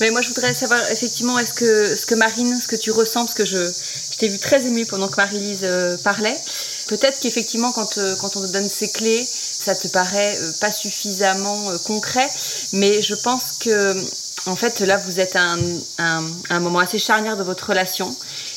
Mais 0.01 0.11
moi, 0.11 0.23
je 0.23 0.29
voudrais 0.29 0.55
savoir 0.55 0.81
effectivement, 0.91 1.39
est-ce 1.39 1.55
que, 1.55 1.95
ce 1.95 2.07
que 2.07 2.15
Marine, 2.15 2.57
ce 2.57 2.69
que 2.69 2.77
tu 2.77 2.91
ressens, 2.91 3.27
parce 3.27 3.35
que 3.35 3.45
je, 3.45 3.59
je 3.59 4.19
t'ai 4.19 4.29
vu 4.29 4.39
très 4.39 4.67
émue 4.67 4.87
pendant 4.87 5.09
que 5.09 5.17
Marie-Lise 5.17 5.61
euh, 5.65 5.97
parlait. 6.03 6.37
Peut-être 6.89 7.21
qu'effectivement, 7.21 7.73
quand, 7.73 7.99
euh, 7.99 8.15
quand 8.21 8.37
on 8.37 8.41
te 8.43 8.53
donne 8.53 8.69
ces 8.69 8.91
clés, 8.91 9.25
ça 9.65 9.75
te 9.75 9.89
paraît 9.89 10.37
euh, 10.39 10.53
pas 10.61 10.71
suffisamment 10.71 11.71
euh, 11.71 11.79
concret, 11.79 12.29
mais 12.75 13.01
je 13.01 13.15
pense 13.15 13.53
que 13.59 13.97
en 14.47 14.57
fait 14.57 14.81
là 14.81 14.99
vous 14.99 15.21
êtes 15.21 15.37
à 15.37 15.43
un, 15.43 15.59
un, 15.99 16.25
un, 16.51 16.61
moment 16.61 16.81
assez 16.81 16.99
charnière 16.99 17.39
de 17.39 17.43
votre 17.43 17.71
relation 17.71 18.15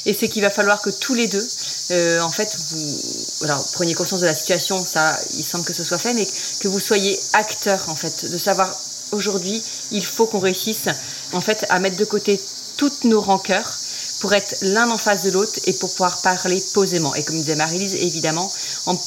et 0.07 0.15
c'est 0.19 0.29
qu'il 0.29 0.41
va 0.41 0.49
falloir 0.49 0.81
que 0.81 0.89
tous 0.89 1.13
les 1.13 1.27
deux 1.27 1.47
euh, 1.91 2.21
en 2.21 2.29
fait 2.29 2.57
vous 2.71 3.43
alors 3.43 3.63
preniez 3.73 3.93
conscience 3.93 4.21
de 4.21 4.25
la 4.25 4.33
situation 4.33 4.83
ça 4.83 5.19
il 5.35 5.43
semble 5.43 5.65
que 5.65 5.73
ce 5.73 5.83
soit 5.83 5.99
fait 5.99 6.13
mais 6.13 6.25
que 6.59 6.67
vous 6.67 6.79
soyez 6.79 7.19
acteur 7.33 7.83
en 7.89 7.95
fait 7.95 8.31
de 8.31 8.37
savoir 8.37 8.75
aujourd'hui 9.11 9.61
il 9.91 10.03
faut 10.03 10.25
qu'on 10.25 10.39
réussisse 10.39 10.87
en 11.33 11.41
fait 11.41 11.65
à 11.69 11.79
mettre 11.79 11.97
de 11.97 12.05
côté 12.05 12.41
toutes 12.77 13.03
nos 13.03 13.21
rancœurs 13.21 13.77
pour 14.19 14.33
être 14.33 14.55
l'un 14.61 14.89
en 14.89 14.97
face 14.97 15.23
de 15.23 15.31
l'autre 15.31 15.59
et 15.65 15.73
pour 15.73 15.91
pouvoir 15.91 16.21
parler 16.21 16.63
posément. 16.73 17.13
Et 17.15 17.23
comme 17.23 17.35
disait 17.35 17.55
Marie-Lise, 17.55 17.95
évidemment, 17.95 18.51
en, 18.87 18.99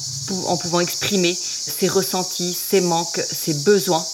en, 0.46 0.56
pouvant 0.56 0.80
exprimer 0.80 1.34
ses 1.34 1.88
ressentis, 1.88 2.56
ses 2.70 2.80
manques, 2.80 3.20
ses 3.30 3.54
besoins. 3.54 4.04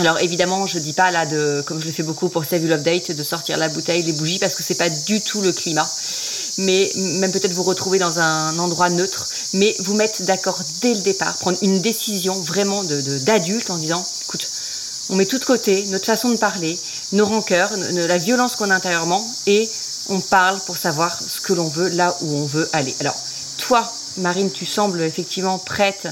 Alors 0.00 0.18
évidemment, 0.20 0.66
je 0.66 0.78
dis 0.78 0.94
pas 0.94 1.10
là 1.10 1.26
de, 1.26 1.62
comme 1.66 1.78
je 1.78 1.84
le 1.84 1.92
fais 1.92 2.02
beaucoup 2.02 2.30
pour 2.30 2.46
Save 2.46 2.64
Love 2.64 2.82
Date, 2.82 3.12
de 3.12 3.22
sortir 3.22 3.58
la 3.58 3.68
bouteille, 3.68 4.02
les 4.02 4.14
bougies, 4.14 4.38
parce 4.38 4.54
que 4.54 4.62
c'est 4.62 4.78
pas 4.78 4.88
du 4.88 5.20
tout 5.20 5.42
le 5.42 5.52
climat. 5.52 5.86
Mais 6.56 6.90
même 6.96 7.30
peut-être 7.30 7.52
vous 7.52 7.64
retrouver 7.64 7.98
dans 7.98 8.18
un 8.18 8.58
endroit 8.58 8.88
neutre, 8.88 9.26
mais 9.52 9.76
vous 9.80 9.94
mettre 9.94 10.22
d'accord 10.22 10.58
dès 10.80 10.94
le 10.94 11.00
départ, 11.00 11.36
prendre 11.36 11.58
une 11.60 11.80
décision 11.80 12.32
vraiment 12.40 12.82
d'adulte 12.82 13.68
en 13.68 13.76
disant, 13.76 14.02
écoute, 14.24 14.50
on 15.10 15.16
met 15.16 15.26
tout 15.26 15.38
de 15.38 15.44
côté 15.44 15.84
notre 15.88 16.06
façon 16.06 16.30
de 16.30 16.38
parler, 16.38 16.78
nos 17.12 17.26
rancœurs, 17.26 17.70
la 17.76 18.16
violence 18.16 18.56
qu'on 18.56 18.70
a 18.70 18.74
intérieurement, 18.74 19.22
et 19.46 19.68
on 20.08 20.18
parle 20.18 20.58
pour 20.60 20.78
savoir 20.78 21.20
ce 21.20 21.42
que 21.42 21.52
l'on 21.52 21.68
veut, 21.68 21.90
là 21.90 22.16
où 22.22 22.36
on 22.38 22.46
veut 22.46 22.70
aller. 22.72 22.94
Alors, 23.00 23.16
toi, 23.58 23.92
Marine, 24.16 24.50
tu 24.50 24.64
sembles 24.64 25.02
effectivement 25.02 25.58
prête 25.58 26.08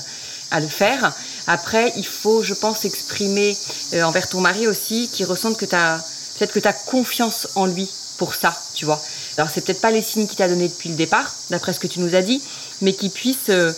à 0.50 0.60
le 0.60 0.68
faire. 0.68 1.14
Après, 1.48 1.92
il 1.96 2.06
faut, 2.06 2.42
je 2.42 2.52
pense, 2.54 2.84
exprimer 2.84 3.56
euh, 3.94 4.02
envers 4.02 4.28
ton 4.28 4.40
mari 4.40 4.68
aussi, 4.68 5.08
qui 5.12 5.24
ressente 5.24 5.56
que 5.56 5.64
tu 5.64 5.74
as 5.74 6.04
peut-être 6.38 6.52
que 6.52 6.60
tu 6.60 6.68
as 6.68 6.72
confiance 6.72 7.48
en 7.56 7.66
lui 7.66 7.88
pour 8.18 8.34
ça, 8.34 8.54
tu 8.74 8.84
vois. 8.84 9.00
Alors, 9.38 9.50
c'est 9.50 9.62
peut-être 9.62 9.80
pas 9.80 9.90
les 9.90 10.02
signes 10.02 10.26
qu'il 10.26 10.36
t'a 10.36 10.48
donné 10.48 10.68
depuis 10.68 10.90
le 10.90 10.94
départ, 10.94 11.34
d'après 11.50 11.72
ce 11.72 11.80
que 11.80 11.86
tu 11.86 12.00
nous 12.00 12.14
as 12.14 12.22
dit, 12.22 12.42
mais 12.82 12.92
qu'il 12.92 13.10
puisse, 13.10 13.48
euh, 13.48 13.72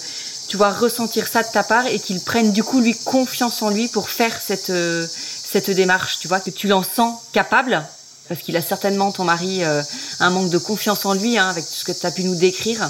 tu 0.48 0.56
vois, 0.56 0.70
ressentir 0.70 1.28
ça 1.28 1.42
de 1.42 1.48
ta 1.48 1.62
part 1.62 1.86
et 1.86 2.00
qu'il 2.00 2.20
prenne 2.20 2.50
du 2.52 2.64
coup 2.64 2.80
lui 2.80 2.98
confiance 3.04 3.62
en 3.62 3.70
lui 3.70 3.86
pour 3.88 4.10
faire 4.10 4.36
cette 4.44 4.70
euh, 4.70 5.06
cette 5.52 5.70
démarche, 5.70 6.18
tu 6.20 6.28
vois, 6.28 6.40
que 6.40 6.50
tu 6.50 6.68
l'en 6.68 6.82
sens 6.82 7.18
capable 7.32 7.84
parce 8.30 8.42
qu'il 8.42 8.56
a 8.56 8.62
certainement 8.62 9.10
ton 9.10 9.24
mari 9.24 9.64
euh, 9.64 9.82
un 10.20 10.30
manque 10.30 10.50
de 10.50 10.58
confiance 10.58 11.04
en 11.04 11.14
lui 11.14 11.36
hein, 11.36 11.48
avec 11.48 11.64
tout 11.64 11.74
ce 11.74 11.84
que 11.84 11.90
tu 11.90 12.06
as 12.06 12.12
pu 12.12 12.22
nous 12.22 12.36
décrire. 12.36 12.88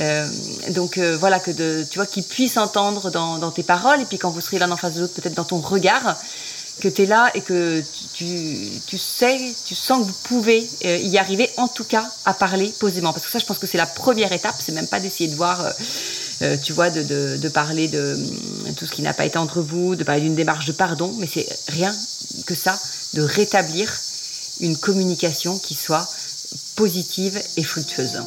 Euh, 0.00 0.26
donc 0.70 0.96
euh, 0.96 1.16
voilà 1.18 1.40
que 1.40 1.50
de, 1.50 1.84
tu 1.88 1.98
vois 1.98 2.06
qu'il 2.06 2.24
puisse 2.24 2.56
entendre 2.56 3.10
dans, 3.10 3.38
dans, 3.38 3.50
tes 3.50 3.62
paroles 3.62 4.00
et 4.00 4.06
puis 4.06 4.18
quand 4.18 4.30
vous 4.30 4.40
serez 4.40 4.58
l'un 4.58 4.70
en 4.70 4.76
face 4.76 4.94
de 4.94 5.02
l'autre 5.02 5.12
peut-être 5.12 5.34
dans 5.34 5.44
ton 5.44 5.58
regard 5.58 6.16
que 6.80 6.88
tu 6.88 7.02
es 7.02 7.06
là 7.06 7.30
et 7.34 7.42
que 7.42 7.82
tu, 8.14 8.24
tu, 8.86 8.96
sais, 8.96 9.38
tu 9.66 9.74
sens 9.74 10.00
que 10.00 10.04
vous 10.06 10.18
pouvez 10.22 10.66
euh, 10.86 10.96
y 10.96 11.18
arriver 11.18 11.50
en 11.58 11.68
tout 11.68 11.84
cas 11.84 12.10
à 12.24 12.32
parler 12.32 12.72
posément. 12.78 13.12
Parce 13.12 13.26
que 13.26 13.30
ça 13.30 13.38
je 13.38 13.44
pense 13.44 13.58
que 13.58 13.66
c'est 13.66 13.76
la 13.76 13.86
première 13.86 14.32
étape, 14.32 14.54
c'est 14.58 14.72
même 14.72 14.86
pas 14.86 15.00
d'essayer 15.00 15.28
de 15.28 15.36
voir 15.36 15.60
euh, 16.42 16.56
tu 16.56 16.72
vois, 16.72 16.88
de, 16.88 17.02
de, 17.02 17.36
de, 17.36 17.48
parler 17.50 17.88
de 17.88 18.18
tout 18.74 18.86
ce 18.86 18.92
qui 18.92 19.02
n'a 19.02 19.12
pas 19.12 19.26
été 19.26 19.36
entre 19.36 19.60
vous, 19.60 19.94
de 19.94 20.04
parler 20.04 20.22
d'une 20.22 20.34
démarche 20.34 20.64
de 20.64 20.72
pardon, 20.72 21.14
mais 21.18 21.28
c'est 21.30 21.46
rien 21.68 21.94
que 22.46 22.54
ça, 22.54 22.80
de 23.12 23.20
rétablir 23.20 23.92
une 24.60 24.78
communication 24.78 25.58
qui 25.58 25.74
soit 25.74 26.08
positive 26.76 27.38
et 27.58 27.62
fructueuse. 27.62 28.22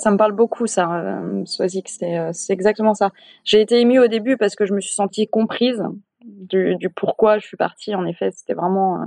Ça 0.00 0.10
me 0.10 0.16
parle 0.16 0.32
beaucoup, 0.32 0.66
ça, 0.66 0.90
euh, 0.94 1.44
euh, 1.44 2.30
c'est 2.32 2.52
exactement 2.54 2.94
ça. 2.94 3.10
J'ai 3.44 3.60
été 3.60 3.78
émue 3.78 3.98
au 3.98 4.06
début 4.06 4.38
parce 4.38 4.56
que 4.56 4.64
je 4.64 4.72
me 4.72 4.80
suis 4.80 4.94
sentie 4.94 5.28
comprise 5.28 5.82
du, 6.24 6.88
pourquoi 6.96 7.38
je 7.38 7.46
suis 7.46 7.58
partie. 7.58 7.94
En 7.94 8.06
effet, 8.06 8.30
c'était 8.30 8.54
vraiment, 8.54 9.02
euh, 9.02 9.04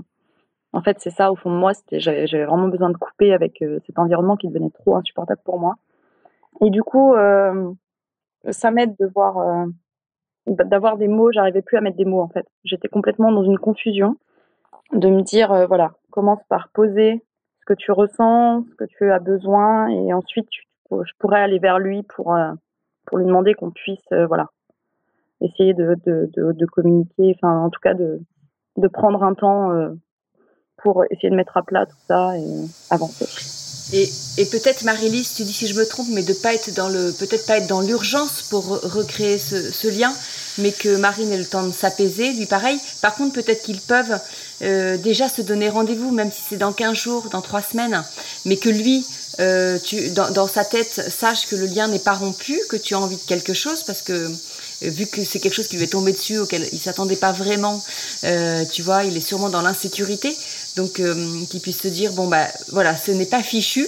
en 0.72 0.84
fait, 0.84 0.98
c'est 1.00 1.10
ça 1.10 1.32
au 1.32 1.36
fond 1.36 1.50
de 1.50 1.56
moi. 1.56 1.72
J'avais, 1.94 2.28
vraiment 2.28 2.68
besoin 2.68 2.92
de 2.92 2.98
couper 2.98 3.34
avec 3.34 3.64
euh, 3.64 3.80
cet 3.88 3.98
environnement 3.98 4.36
qui 4.36 4.48
devenait 4.50 4.70
trop 4.70 4.96
insupportable 4.96 5.42
pour 5.44 5.60
moi. 5.60 5.78
Et 6.64 6.70
du 6.70 6.84
coup, 6.84 7.16
ça 8.52 8.70
m'aide 8.70 8.96
de 9.00 9.08
voir, 9.08 9.66
d'avoir 10.46 10.98
des 10.98 11.08
mots. 11.08 11.32
J'arrivais 11.32 11.64
plus 11.64 11.78
à 11.78 11.82
mettre 11.82 11.98
des 11.98 12.06
mots 12.06 12.22
en 12.22 12.30
fait. 12.30 12.46
J'étais 12.64 12.88
complètement 12.88 13.32
dans 13.32 13.44
une 13.44 13.58
confusion 13.58 14.18
de 14.92 15.10
me 15.10 15.24
dire 15.24 15.66
voilà, 15.68 15.94
commence 16.12 16.44
par 16.50 16.70
poser 16.70 17.26
ce 17.62 17.66
que 17.66 17.74
tu 17.74 17.92
ressens, 17.92 18.66
ce 18.70 18.76
que 18.76 18.84
tu 18.84 19.12
as 19.12 19.18
besoin, 19.18 19.88
et 19.88 20.14
ensuite 20.14 20.48
tu, 20.50 20.62
je 21.06 21.12
pourrais 21.20 21.42
aller 21.42 21.60
vers 21.60 21.80
lui 21.80 22.04
pour 22.04 22.34
euh, 22.34 22.52
pour 23.06 23.18
lui 23.18 23.26
demander 23.26 23.54
qu'on 23.54 23.72
puisse 23.72 24.12
euh, 24.12 24.28
voilà 24.28 24.48
essayer 25.42 25.74
de, 25.74 25.98
de, 26.06 26.30
de, 26.36 26.66
communiquer, 26.66 27.36
enfin 27.36 27.60
en 27.60 27.70
tout 27.70 27.80
cas 27.82 27.94
de 27.94 28.22
de 28.78 28.88
prendre 28.88 29.24
un 29.24 29.34
temps 29.34 29.72
euh, 29.72 29.90
pour 30.78 31.04
essayer 31.10 31.30
de 31.30 31.36
mettre 31.36 31.58
à 31.58 31.64
plat 31.64 31.86
tout 31.86 31.98
ça 32.08 32.38
et 32.38 32.66
avancer. 32.90 33.26
Et, 33.92 34.10
et 34.38 34.46
peut-être 34.46 34.84
Marie-Lise, 34.86 35.36
tu 35.36 35.44
dis 35.44 35.52
si 35.54 35.68
je 35.68 35.78
me 35.78 35.86
trompe, 35.86 36.08
mais 36.12 36.24
de 36.24 36.34
pas 36.34 36.54
être 36.54 36.74
dans 36.74 36.88
le, 36.88 37.12
peut-être 37.20 37.46
pas 37.46 37.58
être 37.58 37.68
dans 37.68 37.82
l'urgence 37.82 38.44
pour 38.50 38.82
recréer 38.82 39.38
ce, 39.38 39.88
lien, 40.00 40.12
mais 40.58 40.72
que 40.72 40.96
Marine 40.96 41.30
ait 41.32 41.38
le 41.38 41.46
temps 41.46 41.68
de 41.68 41.72
s'apaiser, 41.72 42.32
lui 42.34 42.46
pareil. 42.46 42.80
Par 43.02 43.14
contre, 43.14 43.34
peut-être 43.34 43.62
qu'ils 43.62 43.82
peuvent 43.82 44.20
déjà 45.04 45.28
se 45.28 45.42
donner 45.42 45.70
rendez-vous, 45.70 46.12
même 46.12 46.32
si 46.32 46.42
c'est 46.42 46.58
dans 46.58 46.72
15 46.72 46.98
jours, 46.98 47.28
dans 47.30 47.42
3 47.42 47.62
semaines, 47.62 48.04
mais 48.46 48.56
que 48.56 48.70
lui, 48.70 49.06
euh, 49.40 49.80
tu, 49.80 50.10
dans, 50.10 50.30
dans, 50.32 50.48
sa 50.48 50.66
tête, 50.66 51.02
sache 51.10 51.48
que 51.48 51.56
le 51.56 51.66
lien 51.66 51.88
n'est 51.88 52.00
pas 52.00 52.14
rompu, 52.14 52.60
que 52.70 52.76
tu 52.76 52.94
as 52.94 53.00
envie 53.00 53.16
de 53.18 53.22
quelque 53.22 53.54
chose, 53.54 53.84
parce 53.84 54.02
que 54.02 54.32
vu 54.82 55.08
que 55.08 55.24
c'est 55.24 55.40
quelque 55.40 55.54
chose 55.54 55.68
qui 55.68 55.78
lui 55.78 55.84
est 55.84 55.88
tombé 55.88 56.12
dessus, 56.12 56.38
auquel 56.40 56.68
il 56.72 56.80
s'attendait 56.80 57.16
pas 57.16 57.32
vraiment, 57.32 57.82
euh, 58.24 58.64
tu 58.66 58.82
vois, 58.82 59.04
il 59.04 59.16
est 59.16 59.22
sûrement 59.22 59.50
dans 59.50 59.62
l'insécurité. 59.62 60.36
Donc, 60.76 61.00
euh, 61.00 61.44
qu'il 61.50 61.62
puisse 61.62 61.82
se 61.82 61.88
dire, 61.88 62.14
bon, 62.14 62.28
bah, 62.28 62.48
voilà, 62.70 62.96
ce 62.96 63.12
n'est 63.12 63.26
pas 63.26 63.44
fichu, 63.44 63.88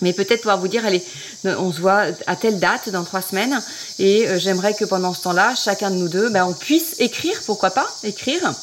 mais 0.00 0.12
peut-être 0.12 0.42
pouvoir 0.42 0.58
vous 0.58 0.68
dire, 0.68 0.84
allez, 0.86 1.04
on 1.44 1.72
se 1.72 1.80
voit 1.80 2.06
à 2.26 2.36
telle 2.36 2.58
date, 2.58 2.88
dans 2.90 3.04
trois 3.04 3.22
semaines, 3.22 3.60
et 3.98 4.28
euh, 4.28 4.38
j'aimerais 4.38 4.74
que 4.74 4.84
pendant 4.84 5.14
ce 5.14 5.22
temps-là, 5.22 5.54
chacun 5.54 5.90
de 5.90 5.96
nous 5.96 6.08
deux, 6.08 6.28
bah, 6.28 6.46
on 6.46 6.52
puisse 6.52 6.94
écrire, 6.98 7.40
pourquoi 7.46 7.70
pas, 7.70 7.88
écrire 8.04 8.54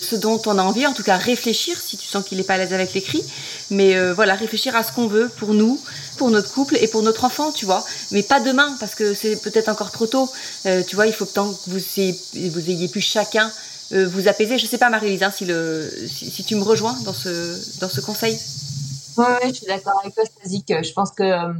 ce 0.00 0.16
dont 0.16 0.40
on 0.46 0.58
a 0.58 0.62
envie, 0.62 0.86
en 0.86 0.92
tout 0.92 1.02
cas 1.02 1.16
réfléchir, 1.16 1.80
si 1.80 1.96
tu 1.96 2.06
sens 2.06 2.24
qu'il 2.24 2.38
n'est 2.38 2.44
pas 2.44 2.54
à 2.54 2.58
l'aise 2.58 2.72
avec 2.72 2.94
l'écrit, 2.94 3.22
mais 3.70 3.96
euh, 3.96 4.14
voilà, 4.14 4.34
réfléchir 4.34 4.76
à 4.76 4.82
ce 4.82 4.92
qu'on 4.92 5.06
veut 5.06 5.28
pour 5.28 5.54
nous, 5.54 5.80
pour 6.16 6.30
notre 6.30 6.52
couple 6.52 6.76
et 6.80 6.88
pour 6.88 7.02
notre 7.02 7.24
enfant, 7.24 7.52
tu 7.52 7.64
vois, 7.64 7.84
mais 8.12 8.22
pas 8.22 8.40
demain, 8.40 8.76
parce 8.80 8.94
que 8.94 9.14
c'est 9.14 9.36
peut-être 9.40 9.68
encore 9.68 9.90
trop 9.90 10.06
tôt, 10.06 10.30
euh, 10.66 10.82
tu 10.82 10.96
vois, 10.96 11.06
il 11.06 11.12
faut 11.12 11.26
tant 11.26 11.52
que 11.52 11.70
vous 11.70 11.80
ayez, 11.98 12.18
vous 12.50 12.70
ayez 12.70 12.88
pu 12.88 13.00
chacun 13.00 13.50
euh, 13.92 14.06
vous 14.06 14.28
apaiser. 14.28 14.58
Je 14.58 14.66
sais 14.66 14.78
pas, 14.78 14.90
Marie-Lise, 14.90 15.22
hein, 15.22 15.30
si, 15.30 15.46
le, 15.46 15.90
si, 16.06 16.44
tu 16.44 16.54
me 16.56 16.62
rejoins 16.62 16.96
dans 17.04 17.14
ce, 17.14 17.78
dans 17.80 17.88
ce 17.88 18.00
conseil. 18.00 18.38
Oui, 19.16 19.24
ouais, 19.24 19.48
je 19.48 19.54
suis 19.54 19.66
d'accord 19.66 19.98
avec 20.02 20.14
toi, 20.14 20.24
Stazik. 20.24 20.66
Je 20.68 20.92
pense 20.92 21.10
que 21.12 21.22
euh, 21.22 21.52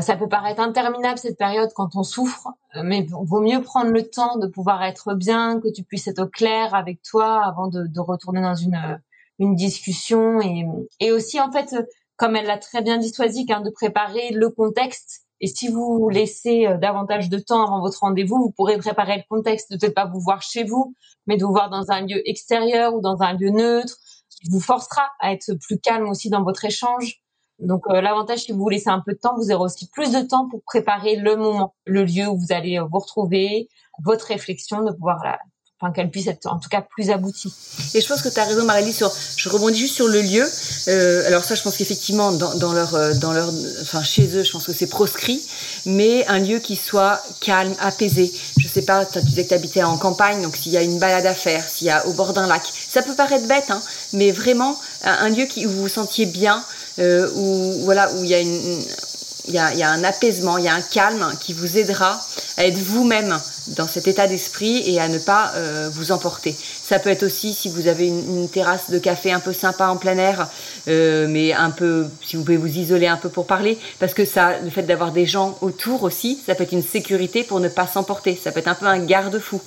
ça 0.00 0.16
peut 0.16 0.28
paraître 0.28 0.60
interminable 0.60 1.18
cette 1.18 1.38
période 1.38 1.70
quand 1.74 1.96
on 1.96 2.02
souffre, 2.02 2.48
mais 2.84 3.06
vaut 3.10 3.40
mieux 3.40 3.62
prendre 3.62 3.90
le 3.90 4.02
temps 4.02 4.36
de 4.36 4.46
pouvoir 4.46 4.82
être 4.82 5.14
bien, 5.14 5.60
que 5.60 5.68
tu 5.68 5.82
puisses 5.82 6.08
être 6.08 6.22
au 6.24 6.26
clair 6.26 6.74
avec 6.74 7.00
toi 7.02 7.42
avant 7.42 7.68
de, 7.68 7.86
de 7.86 8.00
retourner 8.00 8.42
dans 8.42 8.54
une, 8.54 9.00
une 9.38 9.54
discussion 9.54 10.40
et, 10.40 10.66
et 11.00 11.12
aussi 11.12 11.40
en 11.40 11.50
fait, 11.50 11.74
comme 12.16 12.36
elle 12.36 12.46
l'a 12.46 12.58
très 12.58 12.82
bien 12.82 12.98
dit 12.98 13.08
Swazik, 13.10 13.50
hein, 13.50 13.60
de 13.62 13.70
préparer 13.70 14.30
le 14.30 14.50
contexte 14.50 15.22
Et 15.40 15.46
si 15.46 15.68
vous 15.68 16.08
laissez 16.08 16.66
euh, 16.66 16.76
davantage 16.76 17.28
de 17.28 17.38
temps 17.38 17.62
avant 17.62 17.80
votre 17.80 18.00
rendez-vous, 18.00 18.38
vous 18.38 18.50
pourrez 18.50 18.76
préparer 18.78 19.16
le 19.16 19.22
contexte 19.28 19.70
de 19.70 19.76
peut-être 19.76 19.94
pas 19.94 20.06
vous 20.06 20.20
voir 20.20 20.42
chez 20.42 20.64
vous, 20.64 20.94
mais 21.26 21.36
de 21.36 21.44
vous 21.44 21.52
voir 21.52 21.70
dans 21.70 21.90
un 21.90 22.02
lieu 22.02 22.20
extérieur 22.28 22.94
ou 22.94 23.00
dans 23.00 23.22
un 23.22 23.34
lieu 23.34 23.50
neutre, 23.50 23.96
qui 24.30 24.50
vous 24.50 24.60
forcera 24.60 25.08
à 25.20 25.32
être 25.32 25.54
plus 25.54 25.78
calme 25.78 26.08
aussi 26.08 26.28
dans 26.30 26.42
votre 26.42 26.64
échange. 26.64 27.22
Donc 27.58 27.84
euh, 27.88 28.00
l'avantage, 28.00 28.40
si 28.40 28.52
vous 28.52 28.58
vous 28.58 28.68
laissez 28.68 28.90
un 28.90 29.00
peu 29.00 29.12
de 29.12 29.18
temps, 29.18 29.34
vous 29.36 29.50
aurez 29.50 29.64
aussi 29.64 29.88
plus 29.88 30.12
de 30.12 30.20
temps 30.20 30.48
pour 30.48 30.62
préparer 30.62 31.16
le 31.16 31.36
moment, 31.36 31.74
le 31.86 32.04
lieu 32.04 32.26
où 32.28 32.38
vous 32.38 32.52
allez 32.52 32.78
vous 32.78 32.98
retrouver, 32.98 33.68
votre 34.02 34.26
réflexion, 34.26 34.82
de 34.84 34.92
pouvoir 34.92 35.24
la, 35.24 35.38
enfin 35.80 35.92
qu'elle 35.92 36.10
puisse 36.10 36.26
être 36.26 36.46
en 36.46 36.58
tout 36.58 36.68
cas 36.68 36.82
plus 36.82 37.10
aboutie. 37.10 37.52
Et 37.94 38.00
je 38.00 38.08
pense 38.08 38.22
que 38.22 38.28
tu 38.28 38.38
as 38.40 38.44
raison 38.44 38.64
Marélie 38.64 38.92
sur 38.92 39.12
je 39.36 39.48
rebondis 39.48 39.78
juste 39.78 39.94
sur 39.94 40.08
le 40.08 40.20
lieu. 40.20 40.44
Euh, 40.88 41.26
alors 41.26 41.44
ça 41.44 41.54
je 41.54 41.62
pense 41.62 41.76
qu'effectivement 41.76 42.32
dans, 42.32 42.54
dans, 42.56 42.72
leur 42.72 42.94
euh, 42.94 43.14
dans 43.14 43.32
leur 43.32 43.48
enfin 43.82 44.02
chez 44.02 44.36
eux, 44.36 44.42
je 44.42 44.50
pense 44.50 44.66
que 44.66 44.72
c'est 44.72 44.88
proscrit, 44.88 45.40
mais 45.86 46.26
un 46.26 46.40
lieu 46.40 46.58
qui 46.58 46.74
soit 46.74 47.22
calme, 47.40 47.74
apaisé. 47.80 48.32
Je 48.58 48.66
sais 48.66 48.82
pas, 48.82 49.06
tu 49.06 49.20
disais 49.20 49.44
que 49.44 49.48
tu 49.48 49.54
habitais 49.54 49.82
en 49.82 49.98
campagne, 49.98 50.42
donc 50.42 50.56
s'il 50.56 50.72
y 50.72 50.76
a 50.76 50.82
une 50.82 50.98
balade 50.98 51.26
à 51.26 51.34
faire, 51.34 51.64
s'il 51.68 51.86
y 51.86 51.90
a 51.90 52.06
au 52.06 52.12
bord 52.12 52.32
d'un 52.32 52.46
lac, 52.46 52.62
ça 52.88 53.02
peut 53.02 53.14
paraître 53.14 53.46
bête 53.46 53.70
hein, 53.70 53.80
mais 54.12 54.32
vraiment 54.32 54.78
un, 55.04 55.28
lieu 55.28 55.44
qui 55.44 55.66
où 55.66 55.70
vous 55.70 55.82
vous 55.82 55.88
sentiez 55.88 56.26
bien 56.26 56.64
euh, 56.98 57.30
où 57.34 57.84
voilà 57.84 58.12
où 58.14 58.24
il 58.24 58.30
y 58.30 59.58
a 59.58 59.90
un 59.90 60.04
apaisement, 60.04 60.58
il 60.58 60.64
y 60.64 60.68
a 60.68 60.74
un 60.74 60.82
calme 60.82 61.32
qui 61.40 61.52
vous 61.52 61.78
aidera 61.78 62.20
à 62.58 62.66
être 62.66 62.78
vous-même 62.78 63.38
dans 63.68 63.86
cet 63.86 64.08
état 64.08 64.26
d'esprit 64.26 64.82
et 64.86 65.00
à 65.00 65.08
ne 65.08 65.18
pas 65.18 65.52
euh, 65.54 65.88
vous 65.92 66.12
emporter. 66.12 66.54
Ça 66.54 66.98
peut 66.98 67.10
être 67.10 67.22
aussi 67.22 67.54
si 67.54 67.68
vous 67.68 67.86
avez 67.86 68.08
une, 68.08 68.40
une, 68.40 68.48
terrasse 68.48 68.90
de 68.90 68.98
café 68.98 69.32
un 69.32 69.40
peu 69.40 69.52
sympa 69.52 69.88
en 69.88 69.96
plein 69.96 70.18
air, 70.18 70.48
euh, 70.88 71.26
mais 71.28 71.52
un 71.52 71.70
peu, 71.70 72.06
si 72.24 72.36
vous 72.36 72.42
pouvez 72.42 72.56
vous 72.56 72.78
isoler 72.78 73.06
un 73.06 73.16
peu 73.16 73.28
pour 73.28 73.46
parler, 73.46 73.78
parce 73.98 74.14
que 74.14 74.24
ça, 74.24 74.58
le 74.58 74.70
fait 74.70 74.82
d'avoir 74.82 75.12
des 75.12 75.26
gens 75.26 75.56
autour 75.60 76.02
aussi, 76.02 76.40
ça 76.46 76.54
peut 76.54 76.64
être 76.64 76.72
une 76.72 76.82
sécurité 76.82 77.44
pour 77.44 77.60
ne 77.60 77.68
pas 77.68 77.86
s'emporter. 77.86 78.38
Ça 78.42 78.50
peut 78.50 78.60
être 78.60 78.68
un 78.68 78.74
peu 78.74 78.86
un 78.86 78.98
garde-fou. 78.98 79.60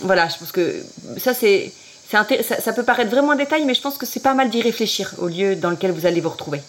Voilà, 0.00 0.28
je 0.28 0.38
pense 0.38 0.52
que 0.52 0.82
ça 1.18 1.34
c'est, 1.34 1.72
ça, 2.10 2.26
ça 2.60 2.72
peut 2.72 2.84
paraître 2.84 3.10
vraiment 3.10 3.32
un 3.32 3.36
détail, 3.36 3.64
mais 3.64 3.74
je 3.74 3.80
pense 3.80 3.96
que 3.96 4.06
c'est 4.06 4.22
pas 4.22 4.34
mal 4.34 4.50
d'y 4.50 4.60
réfléchir 4.60 5.14
au 5.18 5.28
lieu 5.28 5.54
dans 5.54 5.70
lequel 5.70 5.92
vous 5.92 6.06
allez 6.06 6.20
vous 6.20 6.28
retrouver. 6.28 6.60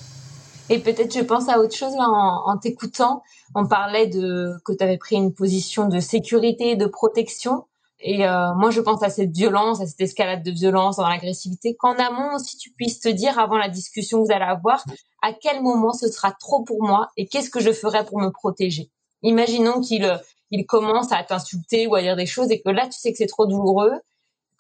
Et 0.70 0.80
peut-être 0.80 1.14
je 1.14 1.22
pense 1.22 1.50
à 1.50 1.60
autre 1.60 1.76
chose 1.76 1.94
là 1.96 2.08
en, 2.08 2.58
t'écoutant. 2.58 3.24
On 3.56 3.68
parlait 3.68 4.08
de 4.08 4.54
que 4.64 4.72
tu 4.72 4.84
avais 4.84 4.98
pris 4.98 5.16
une 5.16 5.34
position 5.34 5.88
de 5.88 6.00
sécurité, 6.00 6.76
de 6.76 6.86
protection. 6.86 7.66
Et 8.00 8.26
euh, 8.26 8.54
moi, 8.56 8.72
je 8.72 8.82
pense 8.82 9.04
à 9.04 9.10
cette 9.10 9.32
violence, 9.32 9.82
à 9.82 9.86
cette 9.86 10.02
escalade 10.02 10.44
de 10.44 10.52
violence, 10.52 10.96
dans 10.96 11.08
l'agressivité, 11.08 11.76
qu'en 11.76 11.94
amont 11.96 12.36
aussi, 12.36 12.58
tu 12.58 12.72
puisses 12.72 13.00
te 13.00 13.10
dire, 13.10 13.38
avant 13.38 13.58
la 13.58 13.70
discussion 13.70 14.20
que 14.20 14.28
vous 14.28 14.32
allez 14.32 14.46
avoir, 14.46 14.84
à 15.22 15.34
quel 15.34 15.62
moment 15.62 15.94
ce 15.94 16.08
sera 16.08 16.32
trop 16.32 16.64
pour 16.64 16.82
moi 16.84 17.10
et 17.18 17.28
qu'est-ce 17.28 17.50
que 17.50 17.60
je 17.60 17.72
ferai 17.72 18.06
pour 18.06 18.20
me 18.20 18.30
protéger? 18.30 18.90
Imaginons 19.24 19.82
qu'il 19.82 20.20
il 20.52 20.66
commence 20.66 21.12
à 21.12 21.24
t'insulter 21.24 21.88
ou 21.88 21.96
à 21.96 22.02
dire 22.02 22.16
des 22.16 22.26
choses 22.26 22.50
et 22.52 22.62
que 22.62 22.70
là, 22.70 22.86
tu 22.86 23.00
sais 23.00 23.12
que 23.12 23.18
c'est 23.18 23.28
trop 23.28 23.46
douloureux, 23.46 23.94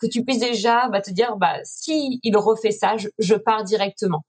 que 0.01 0.07
tu 0.07 0.23
puisses 0.25 0.39
déjà 0.39 0.89
bah, 0.89 1.01
te 1.01 1.11
dire, 1.11 1.37
bah, 1.37 1.57
si 1.63 2.19
il 2.23 2.35
refait 2.35 2.71
ça, 2.71 2.95
je, 2.97 3.35
pars 3.35 3.63
directement 3.63 4.25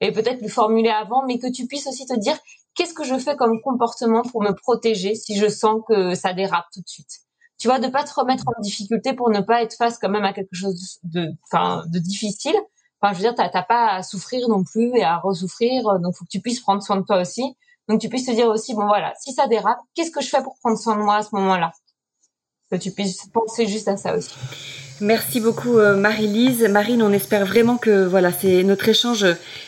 et 0.00 0.12
peut-être 0.12 0.40
le 0.40 0.48
formuler 0.48 0.90
avant, 0.90 1.26
mais 1.26 1.38
que 1.38 1.50
tu 1.50 1.66
puisses 1.66 1.88
aussi 1.88 2.06
te 2.06 2.16
dire 2.16 2.38
qu'est-ce 2.74 2.94
que 2.94 3.02
je 3.02 3.18
fais 3.18 3.36
comme 3.36 3.60
comportement 3.60 4.22
pour 4.22 4.42
me 4.42 4.52
protéger 4.52 5.16
si 5.16 5.36
je 5.36 5.48
sens 5.48 5.82
que 5.88 6.14
ça 6.14 6.32
dérape 6.32 6.66
tout 6.72 6.80
de 6.80 6.88
suite? 6.88 7.20
Tu 7.58 7.66
vois, 7.66 7.80
de 7.80 7.88
pas 7.88 8.04
te 8.04 8.14
remettre 8.14 8.44
en 8.46 8.60
difficulté 8.60 9.12
pour 9.12 9.30
ne 9.30 9.40
pas 9.40 9.62
être 9.62 9.74
face 9.74 9.98
quand 9.98 10.08
même 10.08 10.24
à 10.24 10.32
quelque 10.32 10.54
chose 10.54 11.00
de, 11.02 11.26
enfin, 11.50 11.82
de 11.88 11.98
difficile. 11.98 12.54
Enfin, 13.00 13.12
je 13.12 13.18
veux 13.18 13.24
dire, 13.24 13.34
t'as 13.34 13.62
pas 13.62 13.94
à 13.94 14.02
souffrir 14.04 14.48
non 14.48 14.62
plus 14.62 14.96
et 14.96 15.02
à 15.02 15.18
ressouffrir, 15.18 15.98
donc 15.98 16.14
faut 16.14 16.24
que 16.24 16.30
tu 16.30 16.40
puisses 16.40 16.60
prendre 16.60 16.82
soin 16.82 16.96
de 16.96 17.02
toi 17.02 17.20
aussi. 17.20 17.56
Donc 17.88 18.00
tu 18.00 18.08
puisses 18.08 18.26
te 18.26 18.30
dire 18.30 18.46
aussi, 18.46 18.74
bon 18.74 18.86
voilà, 18.86 19.12
si 19.20 19.32
ça 19.32 19.48
dérape, 19.48 19.78
qu'est-ce 19.94 20.12
que 20.12 20.20
je 20.20 20.28
fais 20.28 20.42
pour 20.42 20.56
prendre 20.60 20.78
soin 20.78 20.96
de 20.96 21.02
moi 21.02 21.16
à 21.16 21.22
ce 21.22 21.34
moment-là? 21.34 21.72
Que 22.70 22.76
tu 22.76 22.92
puisses 22.92 23.26
penser 23.32 23.66
juste 23.66 23.88
à 23.88 23.96
ça 23.96 24.14
aussi. 24.14 24.36
Merci 25.00 25.40
beaucoup 25.40 25.78
euh, 25.78 25.96
Marie-Lise. 25.96 26.66
Marine, 26.68 27.02
on 27.02 27.12
espère 27.12 27.46
vraiment 27.46 27.76
que 27.76 28.04
voilà, 28.04 28.32
c'est 28.32 28.64
notre 28.64 28.88
échange 28.88 29.24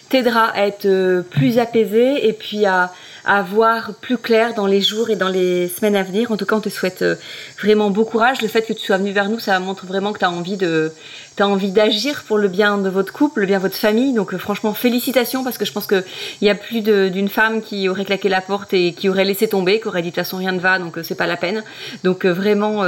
t'aidera 0.09 0.47
à 0.47 0.67
être 0.67 0.87
euh, 0.87 1.23
plus 1.23 1.59
apaisé 1.59 2.29
et 2.29 2.33
puis 2.33 2.67
à, 2.67 2.93
à 3.25 3.43
voir 3.43 3.93
plus 4.01 4.19
clair 4.19 4.55
dans 4.55 4.67
les 4.67 4.81
jours 4.81 5.11
et 5.11 5.17
dans 5.17 5.29
les 5.29 5.69
semaines 5.69 5.97
à 5.97 6.03
venir. 6.03 6.31
En 6.31 6.37
tout 6.37 6.47
cas, 6.47 6.57
on 6.57 6.61
te 6.61 6.69
souhaite 6.69 7.03
euh, 7.03 7.17
vraiment 7.61 7.91
beau 7.91 8.05
courage. 8.05 8.43
Le 8.43 8.49
fait 8.49 8.63
que 8.63 8.73
tu 8.73 8.85
sois 8.85 8.99
venu 8.99 9.13
vers 9.13 9.29
nous, 9.29 9.39
ça 9.39 9.59
montre 9.61 9.87
vraiment 9.87 10.13
que 10.13 10.19
tu 10.19 10.25
as 10.25 10.31
envie 10.31 10.57
de 10.57 10.93
as 11.39 11.49
envie 11.49 11.71
d'agir 11.71 12.25
pour 12.29 12.37
le 12.37 12.49
bien 12.49 12.77
de 12.77 12.91
votre 12.91 13.15
couple, 13.15 13.41
le 13.41 13.47
bien 13.47 13.57
de 13.57 13.63
votre 13.63 13.77
famille. 13.77 14.13
Donc 14.13 14.37
franchement, 14.37 14.75
félicitations 14.75 15.43
parce 15.43 15.57
que 15.57 15.65
je 15.65 15.73
pense 15.73 15.87
que 15.87 16.05
il 16.43 16.47
y 16.47 16.51
a 16.51 16.55
plus 16.55 16.83
d'une 16.83 17.31
femme 17.31 17.63
qui 17.63 17.89
aurait 17.89 18.05
claqué 18.05 18.29
la 18.29 18.43
porte 18.43 18.75
et 18.75 18.93
qui 18.93 19.09
aurait 19.09 19.25
laissé 19.25 19.49
tomber, 19.49 19.81
qui 19.81 19.89
aurait 19.89 20.03
dit 20.03 20.11
de 20.11 20.15
toute 20.15 20.23
façon 20.23 20.37
rien 20.37 20.53
ne 20.53 20.61
va, 20.61 20.79
donc 20.79 20.99
c'est 21.03 21.15
pas 21.15 21.27
la 21.27 21.39
peine. 21.39 21.65
Donc 22.05 22.27
vraiment 22.27 22.85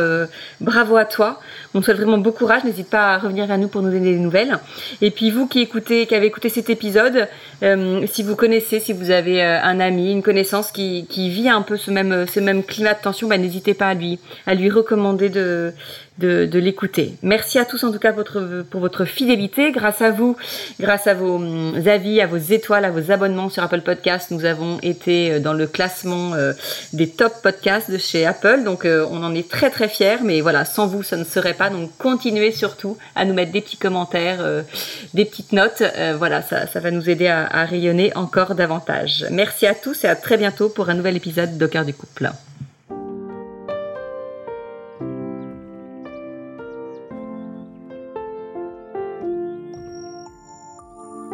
bravo 0.60 0.96
à 0.98 1.06
toi. 1.06 1.40
On 1.72 1.80
te 1.80 1.86
souhaite 1.86 1.96
vraiment 1.96 2.18
beau 2.18 2.32
courage. 2.32 2.64
N'hésite 2.64 2.90
pas 2.90 3.14
à 3.14 3.18
revenir 3.18 3.46
vers 3.46 3.56
nous 3.56 3.68
pour 3.68 3.80
nous 3.80 3.90
donner 3.90 4.12
des 4.12 4.18
nouvelles. 4.18 4.58
Et 5.00 5.10
puis 5.10 5.30
vous 5.30 5.46
qui 5.46 5.60
écoutez, 5.60 6.06
qui 6.06 6.14
avez 6.14 6.26
écouté 6.26 6.48
cet 6.48 6.70
épisode, 6.70 7.28
euh, 7.62 8.06
si 8.06 8.22
vous 8.22 8.36
connaissez, 8.36 8.80
si 8.80 8.92
vous 8.92 9.10
avez 9.10 9.42
euh, 9.42 9.60
un 9.62 9.80
ami, 9.80 10.12
une 10.12 10.21
connaissance 10.22 10.70
qui, 10.70 11.06
qui 11.08 11.28
vit 11.28 11.48
un 11.48 11.62
peu 11.62 11.76
ce 11.76 11.90
même, 11.90 12.26
ce 12.26 12.40
même 12.40 12.62
climat 12.62 12.94
de 12.94 13.00
tension, 13.00 13.28
bah, 13.28 13.38
n'hésitez 13.38 13.74
pas 13.74 13.88
à 13.88 13.94
lui, 13.94 14.18
à 14.46 14.54
lui 14.54 14.70
recommander 14.70 15.28
de, 15.28 15.72
de, 16.18 16.46
de 16.46 16.58
l'écouter. 16.58 17.14
Merci 17.22 17.58
à 17.58 17.64
tous 17.64 17.84
en 17.84 17.92
tout 17.92 17.98
cas 17.98 18.12
pour 18.12 18.22
votre, 18.22 18.64
pour 18.70 18.80
votre 18.80 19.04
fidélité. 19.04 19.72
Grâce 19.72 20.02
à 20.02 20.10
vous, 20.10 20.36
grâce 20.80 21.06
à 21.06 21.14
vos 21.14 21.36
hum, 21.36 21.74
avis, 21.86 22.20
à 22.20 22.26
vos 22.26 22.36
étoiles, 22.36 22.84
à 22.84 22.90
vos 22.90 23.10
abonnements 23.10 23.48
sur 23.48 23.62
Apple 23.62 23.80
Podcasts, 23.80 24.30
nous 24.30 24.44
avons 24.44 24.78
été 24.82 25.32
euh, 25.32 25.40
dans 25.40 25.54
le 25.54 25.66
classement 25.66 26.34
euh, 26.34 26.52
des 26.92 27.08
top 27.08 27.32
podcasts 27.42 27.90
de 27.90 27.98
chez 27.98 28.26
Apple. 28.26 28.62
Donc 28.64 28.84
euh, 28.84 29.06
on 29.10 29.22
en 29.22 29.34
est 29.34 29.48
très 29.48 29.70
très 29.70 29.88
fiers. 29.88 30.18
Mais 30.22 30.40
voilà, 30.40 30.64
sans 30.64 30.86
vous, 30.86 31.02
ça 31.02 31.16
ne 31.16 31.24
serait 31.24 31.54
pas. 31.54 31.70
Donc 31.70 31.90
continuez 31.98 32.52
surtout 32.52 32.98
à 33.14 33.24
nous 33.24 33.34
mettre 33.34 33.52
des 33.52 33.60
petits 33.60 33.76
commentaires, 33.76 34.62
des 35.14 35.24
petites 35.24 35.52
notes. 35.52 35.82
voilà, 36.16 36.42
ça, 36.42 36.66
ça 36.66 36.80
va 36.80 36.90
nous 36.90 37.08
aider 37.08 37.26
à, 37.26 37.46
à 37.46 37.64
rayonner 37.64 38.12
encore 38.14 38.54
davantage. 38.54 39.26
Merci 39.30 39.66
à 39.66 39.74
tous 39.74 40.04
et 40.04 40.08
à 40.08 40.16
très 40.16 40.36
bientôt 40.36 40.68
pour 40.68 40.88
un 40.88 40.94
nouvel 40.94 41.16
épisode 41.16 41.58
de 41.58 41.66
Cœur 41.66 41.84
du 41.84 41.94
couple. 41.94 42.30